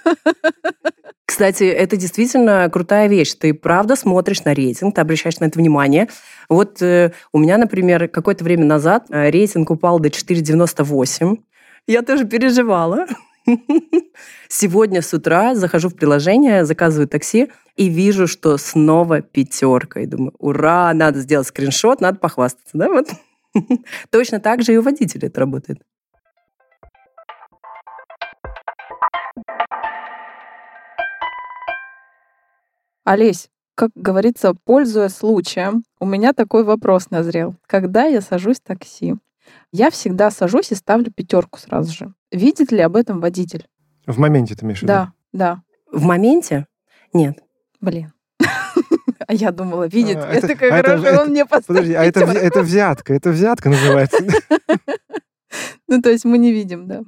Кстати, 1.25 1.65
это 1.65 1.97
действительно 1.97 2.69
крутая 2.73 3.09
вещь. 3.09 3.35
Ты 3.35 3.53
правда 3.53 3.97
смотришь 3.97 4.45
на 4.45 4.55
рейтинг, 4.55 4.95
ты 4.95 5.01
обращаешь 5.01 5.39
на 5.39 5.47
это 5.47 5.59
внимание. 5.59 6.09
Вот 6.49 6.81
э, 6.81 7.13
у 7.33 7.39
меня, 7.39 7.59
например, 7.59 8.09
какое-то 8.09 8.45
время 8.45 8.65
назад 8.65 9.07
э, 9.11 9.31
рейтинг 9.31 9.71
упал 9.71 9.99
до 9.99 10.09
4,98. 10.09 11.39
Я 11.87 12.03
тоже 12.03 12.25
переживала. 12.25 13.07
Сегодня 14.49 15.03
с 15.03 15.13
утра 15.13 15.55
захожу 15.55 15.89
в 15.89 15.95
приложение, 15.95 16.65
заказываю 16.65 17.09
такси 17.09 17.51
и 17.77 17.89
вижу, 17.89 18.27
что 18.27 18.57
снова 18.57 19.21
пятерка. 19.21 20.01
И 20.01 20.07
думаю, 20.07 20.33
ура, 20.39 20.93
надо 20.95 21.21
сделать 21.21 21.49
скриншот, 21.49 22.01
надо 22.01 22.19
похвастаться. 22.19 22.79
Да? 22.79 22.89
Вот. 22.89 23.09
Точно 24.11 24.41
так 24.41 24.63
же 24.63 24.73
и 24.73 24.77
у 24.77 24.83
водителя 24.83 25.29
это 25.29 25.41
работает. 25.41 25.81
Олесь, 33.07 33.51
как 33.77 33.90
говорится, 33.95 34.53
пользуясь 34.64 35.14
случаем, 35.14 35.85
у 36.01 36.07
меня 36.07 36.33
такой 36.33 36.64
вопрос 36.64 37.11
назрел. 37.11 37.55
Когда 37.69 38.05
я 38.05 38.21
сажусь 38.21 38.57
в 38.59 38.64
такси, 38.64 39.14
я 39.71 39.92
всегда 39.92 40.33
сажусь 40.33 40.73
и 40.73 40.75
ставлю 40.75 41.12
пятерку 41.12 41.61
сразу 41.61 41.92
же. 41.92 42.14
Видит 42.33 42.73
ли 42.73 42.81
об 42.81 42.97
этом 42.97 43.21
водитель? 43.21 43.69
В 44.09 44.19
моменте 44.19 44.57
ты 44.57 44.64
имеешь 44.64 44.81
в 44.81 44.83
виду? 44.83 44.92
Да, 44.92 45.12
да. 45.33 45.62
В 45.92 46.03
моменте? 46.03 46.66
Нет. 47.12 47.38
Блин. 47.81 48.12
А 49.28 49.33
я 49.33 49.51
думала, 49.51 49.89
видит. 49.89 50.16
А, 50.16 50.33
я 50.33 50.39
это, 50.39 50.49
такая, 50.49 50.72
а 50.72 50.76
хорошо, 50.76 51.07
это, 51.07 51.22
он 51.22 51.28
мне 51.31 51.47
поставил 51.47 51.81
Подожди, 51.81 51.95
а 51.95 52.05
это, 52.05 52.20
это 52.20 52.62
взятка, 52.62 53.14
это 53.14 53.31
взятка 53.31 53.70
называется. 53.70 54.18
Ну, 55.89 56.03
то 56.03 56.11
есть 56.11 56.24
мы 56.24 56.39
не 56.39 56.53
видим, 56.53 56.89
да. 56.89 57.03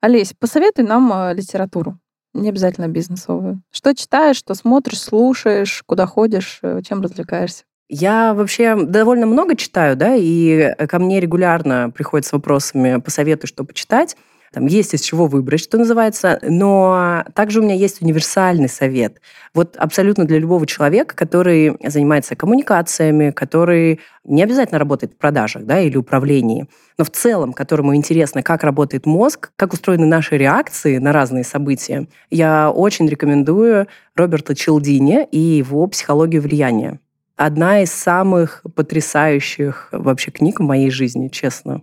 Олесь, 0.00 0.32
посоветуй 0.32 0.84
нам 0.84 1.12
э, 1.12 1.34
литературу. 1.34 1.98
Не 2.34 2.48
обязательно 2.48 2.88
бизнесовую. 2.88 3.62
Что 3.70 3.94
читаешь, 3.94 4.36
что 4.36 4.54
смотришь, 4.54 5.00
слушаешь, 5.00 5.82
куда 5.86 6.06
ходишь, 6.06 6.58
э, 6.62 6.82
чем 6.86 7.00
развлекаешься? 7.00 7.64
Я 7.88 8.34
вообще 8.34 8.76
довольно 8.76 9.26
много 9.26 9.56
читаю, 9.56 9.96
да, 9.96 10.14
и 10.16 10.74
ко 10.88 10.98
мне 10.98 11.20
регулярно 11.20 11.90
приходят 11.90 12.26
с 12.26 12.32
вопросами 12.32 13.00
«посоветуй, 13.00 13.46
что 13.46 13.62
почитать». 13.64 14.16
Там 14.54 14.66
есть 14.66 14.94
из 14.94 15.00
чего 15.00 15.26
выбрать, 15.26 15.60
что 15.60 15.78
называется, 15.78 16.38
но 16.42 17.24
также 17.34 17.58
у 17.58 17.64
меня 17.64 17.74
есть 17.74 18.00
универсальный 18.00 18.68
совет. 18.68 19.20
Вот 19.52 19.74
абсолютно 19.76 20.26
для 20.26 20.38
любого 20.38 20.64
человека, 20.64 21.16
который 21.16 21.76
занимается 21.84 22.36
коммуникациями, 22.36 23.32
который 23.32 23.98
не 24.22 24.44
обязательно 24.44 24.78
работает 24.78 25.14
в 25.14 25.16
продажах 25.16 25.64
да, 25.64 25.80
или 25.80 25.96
управлении, 25.96 26.68
но 26.98 27.04
в 27.04 27.10
целом, 27.10 27.52
которому 27.52 27.96
интересно, 27.96 28.44
как 28.44 28.62
работает 28.62 29.06
мозг, 29.06 29.50
как 29.56 29.72
устроены 29.72 30.06
наши 30.06 30.38
реакции 30.38 30.98
на 30.98 31.12
разные 31.12 31.42
события, 31.42 32.06
я 32.30 32.70
очень 32.70 33.08
рекомендую 33.08 33.88
Роберта 34.14 34.54
Челдини 34.54 35.26
и 35.32 35.38
его 35.38 35.84
«Психологию 35.88 36.42
влияния». 36.42 37.00
Одна 37.36 37.82
из 37.82 37.90
самых 37.90 38.62
потрясающих 38.76 39.88
вообще 39.90 40.30
книг 40.30 40.60
в 40.60 40.62
моей 40.62 40.90
жизни, 40.90 41.26
честно. 41.26 41.82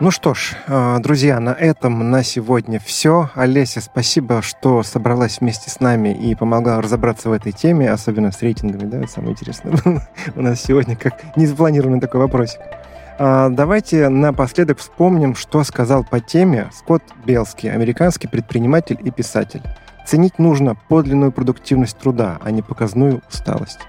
Ну 0.00 0.12
что 0.12 0.32
ж, 0.32 0.54
а, 0.68 1.00
друзья, 1.00 1.40
на 1.40 1.50
этом 1.50 2.08
на 2.12 2.22
сегодня 2.22 2.78
все. 2.78 3.30
Олеся, 3.34 3.80
спасибо, 3.80 4.42
что 4.42 4.84
собралась 4.84 5.40
вместе 5.40 5.70
с 5.70 5.80
нами 5.80 6.10
и 6.10 6.36
помогла 6.36 6.80
разобраться 6.80 7.28
в 7.28 7.32
этой 7.32 7.50
теме, 7.50 7.90
особенно 7.90 8.30
с 8.30 8.40
рейтингами, 8.40 8.88
да, 8.88 8.98
это 8.98 9.08
самое 9.08 9.32
интересное 9.32 9.76
у 10.36 10.40
нас 10.40 10.62
сегодня, 10.62 10.94
как 10.94 11.36
незапланированный 11.36 12.00
такой 12.00 12.20
вопросик. 12.20 12.60
А, 13.18 13.48
давайте 13.48 14.08
напоследок 14.08 14.78
вспомним, 14.78 15.34
что 15.34 15.64
сказал 15.64 16.04
по 16.04 16.20
теме 16.20 16.70
Скотт 16.72 17.02
Белский, 17.24 17.68
американский 17.68 18.28
предприниматель 18.28 18.98
и 19.02 19.10
писатель. 19.10 19.62
Ценить 20.06 20.38
нужно 20.38 20.76
подлинную 20.76 21.32
продуктивность 21.32 21.98
труда, 21.98 22.38
а 22.40 22.52
не 22.52 22.62
показную 22.62 23.20
усталость. 23.28 23.80